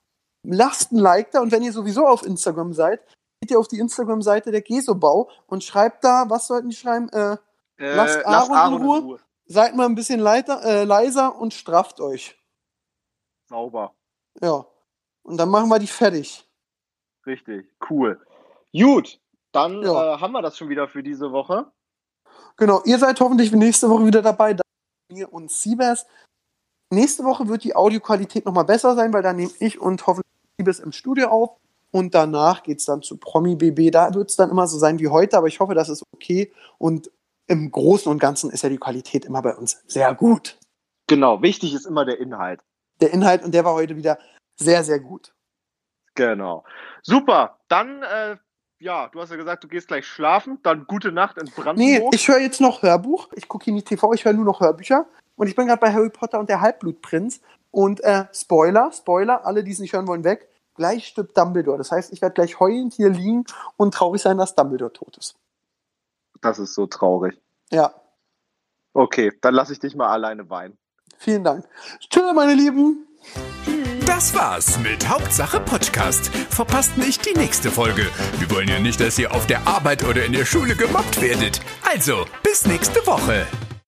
[0.44, 3.02] lasst ein Like da und wenn ihr sowieso auf Instagram seid,
[3.42, 7.10] geht ihr auf die Instagram-Seite der Gesobau und schreibt da, was sollten die schreiben?
[7.10, 7.38] Äh,
[7.80, 9.20] Äh, lasst Aaron in Ruhe.
[9.46, 12.38] seid mal ein bisschen leiter, äh, leiser und strafft euch.
[13.48, 13.96] Sauber.
[14.42, 14.66] Ja.
[15.24, 16.48] Und dann machen wir die fertig.
[17.26, 17.68] Richtig.
[17.90, 18.20] Cool.
[18.74, 19.20] Gut.
[19.52, 20.16] Dann Ja.
[20.16, 21.72] äh, haben wir das schon wieder für diese Woche.
[22.58, 24.54] Genau, ihr seid hoffentlich nächste Woche wieder dabei.
[24.54, 24.62] Da
[25.12, 26.06] mir und Siebes.
[26.92, 30.80] Nächste Woche wird die Audioqualität nochmal besser sein, weil da nehme ich und hoffentlich Siebes
[30.80, 31.58] im Studio auf.
[31.92, 33.90] Und danach geht es dann zu Promi BB.
[33.92, 36.52] Da wird es dann immer so sein wie heute, aber ich hoffe, das ist okay.
[36.78, 37.10] Und
[37.50, 40.58] im Großen und Ganzen ist ja die Qualität immer bei uns sehr gut.
[41.08, 41.42] Genau.
[41.42, 42.62] Wichtig ist immer der Inhalt.
[43.02, 44.20] Der Inhalt, und der war heute wieder
[44.58, 45.34] sehr, sehr gut.
[46.16, 46.64] Genau.
[47.02, 47.58] Super.
[47.68, 48.38] Dann, äh,
[48.80, 50.60] ja, du hast ja gesagt, du gehst gleich schlafen.
[50.64, 52.14] Dann gute Nacht in Nee, Brandenburg.
[52.16, 53.30] ich höre jetzt noch Hörbuch.
[53.34, 55.06] Ich gucke hier nicht TV, ich höre nur noch Hörbücher.
[55.36, 57.42] Und ich bin gerade bei Harry Potter und der Halbblutprinz.
[57.72, 60.50] Und äh, Spoiler, Spoiler, alle, die es nicht hören wollen, weg.
[60.76, 61.78] Gleich stirbt Dumbledore.
[61.78, 63.46] Das heißt, ich werde gleich heulend hier liegen
[63.78, 65.36] und traurig sein, dass Dumbledore tot ist.
[66.42, 67.40] Das ist so traurig.
[67.72, 67.94] Ja,
[68.92, 70.78] Okay, dann lasse ich dich mal alleine weinen.
[71.20, 71.64] vielen Dank.
[72.10, 73.06] Tschüss, meine Lieben.
[74.06, 76.28] Das war's mit Hauptsache Podcast.
[76.50, 78.08] Verpasst nicht die nächste Folge.
[78.40, 81.62] Wir wollen ja nicht, dass ihr auf der Arbeit oder in der Schule gemobbt werdet.
[81.88, 83.46] Also, bis nächste Woche.